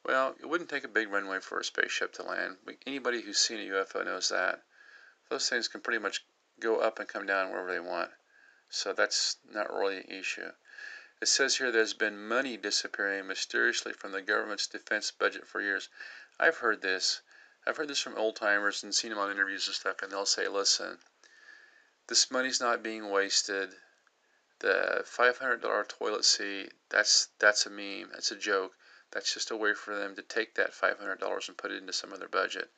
Well, 0.04 0.36
it 0.40 0.46
wouldn't 0.46 0.70
take 0.70 0.84
a 0.84 0.88
big 0.88 1.10
runway 1.10 1.40
for 1.40 1.60
a 1.60 1.64
spaceship 1.64 2.14
to 2.14 2.22
land. 2.22 2.56
Anybody 2.86 3.20
who's 3.20 3.38
seen 3.38 3.60
a 3.60 3.74
UFO 3.74 4.06
knows 4.06 4.30
that. 4.30 4.62
Those 5.28 5.50
things 5.50 5.68
can 5.68 5.82
pretty 5.82 5.98
much 5.98 6.24
go 6.58 6.80
up 6.80 6.98
and 6.98 7.06
come 7.06 7.26
down 7.26 7.50
wherever 7.50 7.70
they 7.70 7.78
want. 7.78 8.10
So 8.68 8.92
that's 8.92 9.36
not 9.48 9.72
really 9.72 9.98
an 9.98 10.10
issue. 10.10 10.52
It 11.20 11.28
says 11.28 11.56
here 11.56 11.70
there's 11.70 11.94
been 11.94 12.28
money 12.28 12.56
disappearing 12.56 13.26
mysteriously 13.26 13.92
from 13.92 14.12
the 14.12 14.20
government's 14.20 14.66
defense 14.66 15.10
budget 15.10 15.46
for 15.46 15.60
years. 15.60 15.88
I've 16.38 16.58
heard 16.58 16.82
this. 16.82 17.22
I've 17.66 17.76
heard 17.76 17.88
this 17.88 18.00
from 18.00 18.16
old 18.16 18.36
timers 18.36 18.82
and 18.82 18.94
seen 18.94 19.10
them 19.10 19.18
on 19.18 19.30
interviews 19.30 19.66
and 19.66 19.74
stuff, 19.74 20.02
and 20.02 20.12
they'll 20.12 20.26
say, 20.26 20.46
listen, 20.46 20.98
this 22.08 22.30
money's 22.30 22.60
not 22.60 22.82
being 22.82 23.08
wasted. 23.08 23.74
The 24.58 25.04
$500 25.04 25.88
toilet 25.88 26.24
seat, 26.24 26.72
that's, 26.88 27.28
that's 27.38 27.66
a 27.66 27.70
meme, 27.70 28.10
that's 28.12 28.30
a 28.30 28.36
joke. 28.36 28.74
That's 29.10 29.32
just 29.32 29.50
a 29.50 29.56
way 29.56 29.72
for 29.72 29.96
them 29.96 30.16
to 30.16 30.22
take 30.22 30.54
that 30.56 30.72
$500 30.72 31.48
and 31.48 31.56
put 31.56 31.70
it 31.70 31.78
into 31.78 31.92
some 31.92 32.12
other 32.12 32.28
budget. 32.28 32.70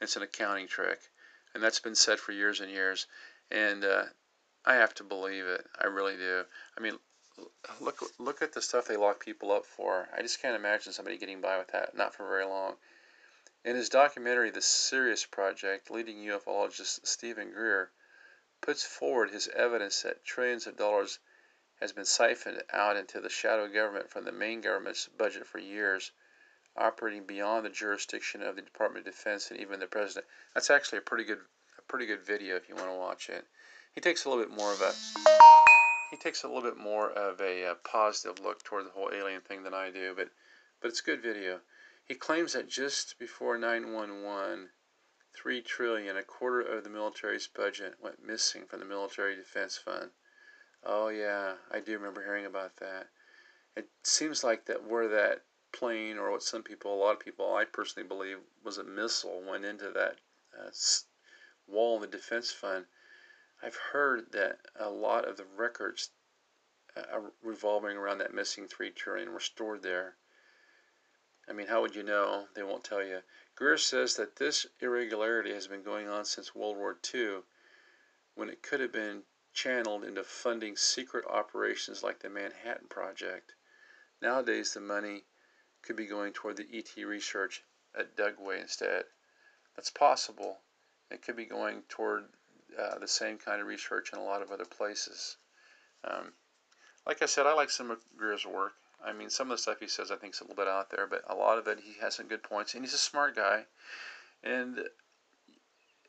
It's 0.00 0.16
an 0.16 0.22
accounting 0.22 0.68
trick. 0.68 1.00
And 1.54 1.62
that's 1.62 1.80
been 1.80 1.94
said 1.94 2.18
for 2.18 2.32
years 2.32 2.60
and 2.60 2.70
years. 2.70 3.06
And 3.50 3.84
uh, 3.84 4.06
I 4.66 4.74
have 4.74 4.94
to 4.94 5.04
believe 5.04 5.46
it. 5.46 5.64
I 5.78 5.86
really 5.86 6.16
do. 6.16 6.44
I 6.76 6.80
mean, 6.80 6.98
look 7.80 8.00
look 8.18 8.42
at 8.42 8.52
the 8.52 8.60
stuff 8.60 8.86
they 8.86 8.96
lock 8.96 9.24
people 9.24 9.52
up 9.52 9.64
for. 9.64 10.08
I 10.12 10.22
just 10.22 10.42
can't 10.42 10.56
imagine 10.56 10.92
somebody 10.92 11.18
getting 11.18 11.40
by 11.40 11.56
with 11.58 11.68
that. 11.68 11.96
Not 11.96 12.14
for 12.14 12.26
very 12.26 12.44
long. 12.44 12.76
In 13.64 13.76
his 13.76 13.88
documentary, 13.88 14.50
The 14.50 14.60
Sirius 14.60 15.24
Project, 15.24 15.90
leading 15.90 16.18
ufologist 16.18 17.06
Stephen 17.06 17.52
Greer 17.52 17.90
puts 18.60 18.84
forward 18.84 19.30
his 19.30 19.48
evidence 19.48 20.02
that 20.02 20.24
trillions 20.24 20.66
of 20.66 20.76
dollars 20.76 21.18
has 21.80 21.92
been 21.92 22.04
siphoned 22.04 22.62
out 22.72 22.96
into 22.96 23.20
the 23.20 23.28
shadow 23.28 23.68
government 23.68 24.10
from 24.10 24.24
the 24.24 24.32
main 24.32 24.60
government's 24.60 25.08
budget 25.08 25.46
for 25.46 25.58
years, 25.58 26.10
operating 26.76 27.24
beyond 27.24 27.66
the 27.66 27.70
jurisdiction 27.70 28.42
of 28.42 28.56
the 28.56 28.62
Department 28.62 29.06
of 29.06 29.12
Defense 29.12 29.50
and 29.50 29.60
even 29.60 29.78
the 29.78 29.86
president. 29.86 30.26
That's 30.54 30.70
actually 30.70 30.98
a 30.98 31.02
pretty 31.02 31.24
good 31.24 31.40
a 31.78 31.82
pretty 31.82 32.06
good 32.06 32.22
video 32.22 32.56
if 32.56 32.68
you 32.68 32.74
want 32.74 32.88
to 32.88 32.94
watch 32.94 33.28
it. 33.28 33.46
He 33.96 34.02
takes 34.02 34.26
a 34.26 34.28
little 34.28 34.44
bit 34.44 34.52
more 34.52 34.74
of 34.74 34.82
a 34.82 34.92
he 36.10 36.18
takes 36.18 36.44
a 36.44 36.48
little 36.48 36.60
bit 36.62 36.76
more 36.76 37.10
of 37.10 37.40
a, 37.40 37.62
a 37.62 37.72
uh, 37.72 37.74
positive 37.76 38.38
look 38.44 38.62
toward 38.62 38.84
the 38.84 38.90
whole 38.90 39.10
alien 39.10 39.40
thing 39.40 39.62
than 39.62 39.72
I 39.72 39.90
do, 39.90 40.12
but 40.14 40.28
but 40.82 40.88
it's 40.88 41.00
a 41.00 41.02
good 41.02 41.22
video. 41.22 41.62
He 42.04 42.14
claims 42.14 42.52
that 42.52 42.68
just 42.68 43.18
before 43.18 43.56
911, 43.56 44.68
3 45.34 45.62
trillion, 45.62 46.14
a 46.14 46.22
quarter 46.22 46.60
of 46.60 46.84
the 46.84 46.90
military's 46.90 47.46
budget 47.46 47.94
went 47.98 48.22
missing 48.22 48.66
from 48.66 48.80
the 48.80 48.84
military 48.84 49.34
defense 49.34 49.78
fund. 49.78 50.10
Oh 50.84 51.08
yeah, 51.08 51.54
I 51.70 51.80
do 51.80 51.94
remember 51.94 52.22
hearing 52.22 52.44
about 52.44 52.76
that. 52.76 53.08
It 53.74 53.88
seems 54.02 54.44
like 54.44 54.66
that 54.66 54.84
where 54.84 55.08
that 55.08 55.46
plane 55.72 56.18
or 56.18 56.30
what 56.30 56.42
some 56.42 56.62
people, 56.62 56.92
a 56.92 57.00
lot 57.02 57.14
of 57.14 57.20
people, 57.20 57.54
I 57.54 57.64
personally 57.64 58.06
believe 58.06 58.40
was 58.62 58.76
a 58.76 58.84
missile 58.84 59.40
went 59.40 59.64
into 59.64 59.90
that 59.92 60.18
uh, 60.54 60.70
wall 61.66 61.96
in 61.96 62.02
the 62.02 62.06
defense 62.08 62.52
fund. 62.52 62.84
I've 63.66 63.74
heard 63.90 64.30
that 64.30 64.60
a 64.76 64.88
lot 64.88 65.26
of 65.26 65.36
the 65.36 65.44
records 65.44 66.10
uh, 66.96 67.18
revolving 67.42 67.96
around 67.96 68.18
that 68.18 68.32
missing 68.32 68.68
three 68.68 68.92
trillion 68.92 69.32
were 69.32 69.40
stored 69.40 69.82
there. 69.82 70.14
I 71.48 71.52
mean, 71.52 71.66
how 71.66 71.80
would 71.80 71.96
you 71.96 72.04
know? 72.04 72.46
They 72.54 72.62
won't 72.62 72.84
tell 72.84 73.02
you. 73.02 73.22
Greer 73.56 73.76
says 73.76 74.14
that 74.16 74.36
this 74.36 74.66
irregularity 74.78 75.52
has 75.52 75.66
been 75.66 75.82
going 75.82 76.08
on 76.08 76.24
since 76.24 76.54
World 76.54 76.76
War 76.76 76.96
II, 77.12 77.42
when 78.36 78.48
it 78.50 78.62
could 78.62 78.78
have 78.78 78.92
been 78.92 79.24
channeled 79.52 80.04
into 80.04 80.22
funding 80.22 80.76
secret 80.76 81.24
operations 81.26 82.04
like 82.04 82.20
the 82.20 82.30
Manhattan 82.30 82.86
Project. 82.86 83.56
Nowadays, 84.22 84.74
the 84.74 84.80
money 84.80 85.24
could 85.82 85.96
be 85.96 86.06
going 86.06 86.32
toward 86.32 86.56
the 86.56 86.68
ET 86.72 86.94
research 87.04 87.64
at 87.98 88.14
Dugway 88.14 88.60
instead. 88.60 89.06
That's 89.74 89.90
possible. 89.90 90.60
It 91.10 91.20
could 91.20 91.34
be 91.34 91.46
going 91.46 91.82
toward 91.88 92.28
uh, 92.78 92.98
the 92.98 93.08
same 93.08 93.38
kind 93.38 93.60
of 93.60 93.66
research 93.66 94.10
in 94.12 94.18
a 94.18 94.24
lot 94.24 94.42
of 94.42 94.50
other 94.50 94.64
places. 94.64 95.36
Um, 96.04 96.32
like 97.06 97.22
I 97.22 97.26
said, 97.26 97.46
I 97.46 97.54
like 97.54 97.70
some 97.70 97.90
of 97.90 97.98
Greer's 98.16 98.46
work. 98.46 98.72
I 99.04 99.12
mean, 99.12 99.30
some 99.30 99.50
of 99.50 99.56
the 99.56 99.62
stuff 99.62 99.78
he 99.80 99.88
says 99.88 100.10
I 100.10 100.16
think 100.16 100.34
is 100.34 100.40
a 100.40 100.44
little 100.44 100.56
bit 100.56 100.68
out 100.68 100.90
there, 100.90 101.06
but 101.06 101.22
a 101.28 101.34
lot 101.34 101.58
of 101.58 101.66
it 101.68 101.80
he 101.84 101.94
has 102.00 102.14
some 102.14 102.28
good 102.28 102.42
points, 102.42 102.74
and 102.74 102.82
he's 102.82 102.94
a 102.94 102.98
smart 102.98 103.36
guy. 103.36 103.64
And 104.42 104.80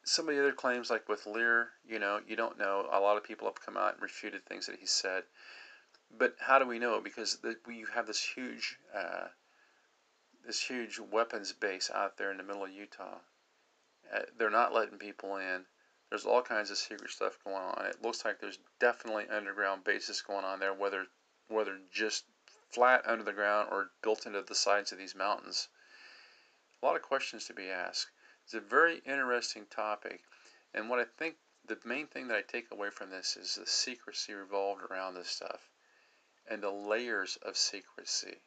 some 0.04 0.30
of 0.30 0.36
the 0.36 0.41
other 0.41 0.54
claims, 0.54 0.89
like 0.89 1.10
with 1.10 1.26
Lear, 1.26 1.70
you 1.86 2.00
know, 2.00 2.22
you 2.28 2.36
don't 2.36 2.58
know. 2.58 2.88
A 2.91 3.00
lot 3.00 3.17
of 3.17 3.24
people 3.24 3.48
have 3.48 3.63
come 3.63 3.78
out 3.78 3.93
and 3.93 4.02
refuted 4.02 4.46
things 4.46 4.65
that 4.67 4.80
he 4.80 4.86
said. 4.86 5.24
But 6.17 6.36
how 6.39 6.60
do 6.60 6.65
we 6.65 6.80
know? 6.80 7.02
Because 7.02 7.38
the, 7.38 7.58
we 7.67 7.86
have 7.93 8.08
this 8.08 8.24
huge, 8.24 8.78
uh, 8.96 9.28
this 10.46 10.62
huge 10.62 11.00
weapons 11.00 11.52
base 11.52 11.91
out 11.93 12.17
there 12.17 12.32
in 12.32 12.38
the 12.38 12.43
middle 12.43 12.63
of 12.63 12.72
Utah. 12.72 13.17
Uh, 14.13 14.22
they're 14.38 14.50
not 14.50 14.74
letting 14.74 14.98
people 14.98 15.36
in. 15.36 15.65
There's 16.10 16.26
all 16.26 16.41
kinds 16.41 16.72
of 16.72 16.78
secret 16.78 17.12
stuff 17.12 17.38
going 17.43 17.58
on. 17.58 17.86
It 17.86 18.02
looks 18.02 18.24
like 18.24 18.39
there's 18.39 18.60
definitely 18.80 19.28
underground 19.28 19.84
bases 19.84 20.22
going 20.22 20.46
on 20.46 20.60
there, 20.60 20.74
whether 20.74 21.08
whether 21.50 21.80
just 21.91 22.26
flat 22.70 23.06
under 23.06 23.24
the 23.24 23.34
ground 23.34 23.70
or 23.72 23.91
built 24.02 24.26
into 24.26 24.41
the 24.41 24.56
sides 24.56 24.91
of 24.91 24.98
these 24.98 25.15
mountains. 25.15 25.70
A 26.82 26.86
lot 26.86 26.96
of 26.96 27.02
questions 27.02 27.46
to 27.46 27.54
be 27.54 27.70
asked. 27.70 28.10
It's 28.46 28.54
a 28.54 28.62
very 28.62 29.00
interesting 29.00 29.65
topic, 29.65 30.24
and 30.74 30.89
what 30.89 31.00
I 31.00 31.06
think 31.06 31.36
the 31.65 31.78
main 31.84 32.08
thing 32.08 32.30
that 32.30 32.38
I 32.38 32.41
take 32.41 32.72
away 32.72 32.89
from 32.89 33.10
this 33.10 33.36
is 33.36 33.56
the 33.56 33.65
secrecy 33.65 34.34
revolved 34.34 34.84
around 34.84 35.15
this 35.15 35.30
stuff, 35.30 35.70
and 36.50 36.63
the 36.63 36.72
layers 36.72 37.38
of 37.41 37.58
secrecy, 37.58 38.41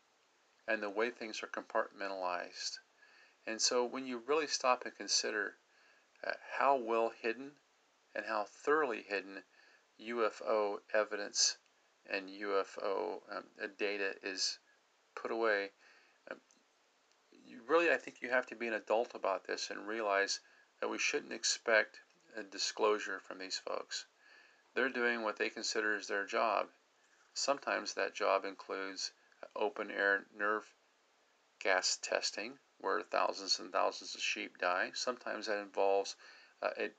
and 0.66 0.82
the 0.82 0.88
way 0.88 1.10
things 1.10 1.42
are 1.42 1.46
compartmentalized. 1.48 2.78
And 3.46 3.60
so 3.60 3.84
when 3.84 4.06
you 4.06 4.18
really 4.18 4.46
stop 4.46 4.86
and 4.86 4.96
consider 4.96 5.58
uh, 6.24 6.32
how 6.58 6.76
well 6.76 7.10
hidden 7.22 7.52
and 8.14 8.26
how 8.26 8.44
thoroughly 8.44 9.02
hidden 9.02 9.42
UFO 10.00 10.80
evidence 10.92 11.58
and 12.06 12.28
UFO 12.28 13.20
um, 13.30 13.44
uh, 13.62 13.66
data 13.78 14.14
is 14.22 14.58
put 15.14 15.30
away. 15.30 15.70
Um, 16.30 16.40
you 17.30 17.62
really, 17.66 17.90
I 17.90 17.96
think 17.96 18.20
you 18.20 18.30
have 18.30 18.46
to 18.46 18.56
be 18.56 18.66
an 18.66 18.74
adult 18.74 19.14
about 19.14 19.46
this 19.46 19.70
and 19.70 19.86
realize 19.86 20.40
that 20.80 20.88
we 20.88 20.98
shouldn't 20.98 21.32
expect 21.32 22.00
a 22.36 22.42
disclosure 22.42 23.20
from 23.20 23.38
these 23.38 23.58
folks. 23.58 24.06
They're 24.74 24.88
doing 24.88 25.22
what 25.22 25.36
they 25.36 25.50
consider 25.50 25.96
is 25.96 26.06
their 26.06 26.26
job. 26.26 26.68
Sometimes 27.34 27.94
that 27.94 28.14
job 28.14 28.44
includes 28.44 29.12
open 29.56 29.90
air 29.90 30.26
nerve 30.34 30.72
gas 31.58 31.96
testing, 31.96 32.58
where 32.80 33.02
thousands 33.02 33.58
and 33.58 33.72
thousands 33.72 34.14
of 34.14 34.20
sheep 34.20 34.58
die. 34.58 34.90
Sometimes 34.94 35.46
that 35.46 35.58
involves 35.58 36.16
uh, 36.62 36.70
it 36.76 36.96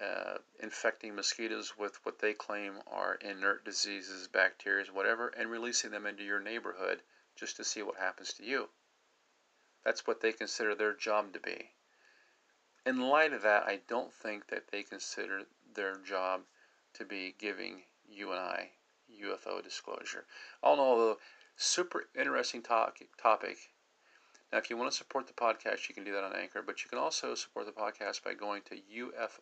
uh, 0.00 0.38
infecting 0.60 1.14
mosquitoes 1.14 1.76
with 1.76 1.98
what 2.04 2.18
they 2.20 2.32
claim 2.32 2.80
are 2.86 3.16
inert 3.16 3.64
diseases, 3.64 4.28
bacteria, 4.28 4.86
whatever, 4.92 5.28
and 5.28 5.50
releasing 5.50 5.90
them 5.90 6.06
into 6.06 6.24
your 6.24 6.40
neighborhood 6.40 7.02
just 7.36 7.56
to 7.56 7.64
see 7.64 7.82
what 7.82 7.96
happens 7.96 8.32
to 8.32 8.44
you. 8.44 8.68
That's 9.84 10.06
what 10.06 10.20
they 10.20 10.32
consider 10.32 10.74
their 10.74 10.94
job 10.94 11.32
to 11.34 11.40
be. 11.40 11.72
In 12.86 13.00
light 13.00 13.32
of 13.32 13.42
that, 13.42 13.64
I 13.64 13.80
don't 13.88 14.12
think 14.12 14.48
that 14.48 14.68
they 14.68 14.82
consider 14.82 15.44
their 15.74 15.96
job 15.96 16.42
to 16.94 17.04
be 17.04 17.34
giving 17.38 17.82
you 18.08 18.30
and 18.30 18.40
I 18.40 18.70
UFO 19.22 19.62
disclosure. 19.62 20.24
All 20.62 20.74
in 20.74 20.80
all, 20.80 20.96
though, 20.96 21.18
super 21.56 22.08
interesting 22.14 22.62
topic. 22.62 23.70
Now, 24.52 24.58
if 24.58 24.68
you 24.68 24.76
want 24.76 24.90
to 24.90 24.96
support 24.96 25.28
the 25.28 25.32
podcast, 25.32 25.88
you 25.88 25.94
can 25.94 26.02
do 26.02 26.12
that 26.12 26.24
on 26.24 26.34
Anchor, 26.34 26.60
but 26.60 26.82
you 26.82 26.90
can 26.90 26.98
also 26.98 27.36
support 27.36 27.66
the 27.66 27.72
podcast 27.72 28.24
by 28.24 28.34
going 28.34 28.62
to 28.62 28.80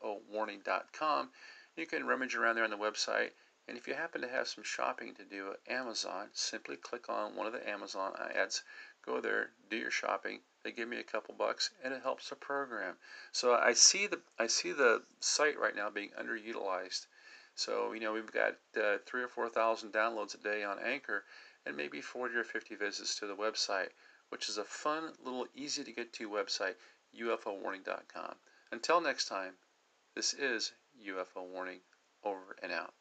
ufowarning.com. 0.05 1.31
You 1.77 1.87
can 1.87 2.07
rummage 2.07 2.35
around 2.35 2.57
there 2.57 2.65
on 2.65 2.71
the 2.71 2.77
website, 2.77 3.31
and 3.67 3.79
if 3.79 3.89
you 3.89 3.95
happen 3.95 4.21
to 4.21 4.29
have 4.29 4.49
some 4.49 4.65
shopping 4.65 5.15
to 5.15 5.25
do 5.25 5.53
at 5.53 5.73
Amazon, 5.73 6.29
simply 6.35 6.77
click 6.77 7.09
on 7.09 7.37
one 7.37 7.47
of 7.47 7.55
the 7.55 7.67
Amazon 7.67 8.15
ads, 8.35 8.63
go 9.01 9.19
there, 9.21 9.53
do 9.71 9.79
your 9.79 9.91
shopping. 9.91 10.41
They 10.63 10.73
give 10.73 10.89
me 10.89 10.99
a 10.99 11.05
couple 11.05 11.35
bucks, 11.35 11.71
and 11.83 11.95
it 11.95 12.03
helps 12.03 12.29
the 12.29 12.37
program. 12.37 12.99
So 13.33 13.55
I 13.55 13.73
see 13.73 14.07
the 14.09 14.21
I 14.39 14.47
see 14.47 14.73
the 14.73 15.05
site 15.21 15.59
right 15.59 15.75
now 15.75 15.89
being 15.89 16.11
underutilized. 16.11 17.07
So 17.55 17.93
you 17.93 18.01
know 18.01 18.13
we've 18.13 18.31
got 18.31 18.59
uh, 18.77 18.99
three 19.07 19.23
or 19.23 19.29
four 19.29 19.49
thousand 19.49 19.95
downloads 19.95 20.35
a 20.35 20.39
day 20.39 20.65
on 20.65 20.79
Anchor, 20.79 21.25
and 21.65 21.77
maybe 21.77 22.01
40 22.01 22.35
or 22.35 22.45
50 22.45 22.75
visits 22.75 23.19
to 23.21 23.27
the 23.27 23.37
website 23.37 23.91
which 24.31 24.49
is 24.49 24.59
a 24.59 24.65
fun, 24.65 25.13
little, 25.25 25.47
easy 25.55 25.85
to 25.85 25.93
get 25.93 26.13
to 26.15 26.29
website, 26.29 26.75
ufowarning.com. 27.19 28.35
Until 28.71 29.01
next 29.01 29.27
time, 29.27 29.55
this 30.15 30.35
is 30.35 30.73
UFO 31.07 31.47
Warning, 31.47 31.81
over 32.25 32.57
and 32.63 32.73
out. 32.73 32.93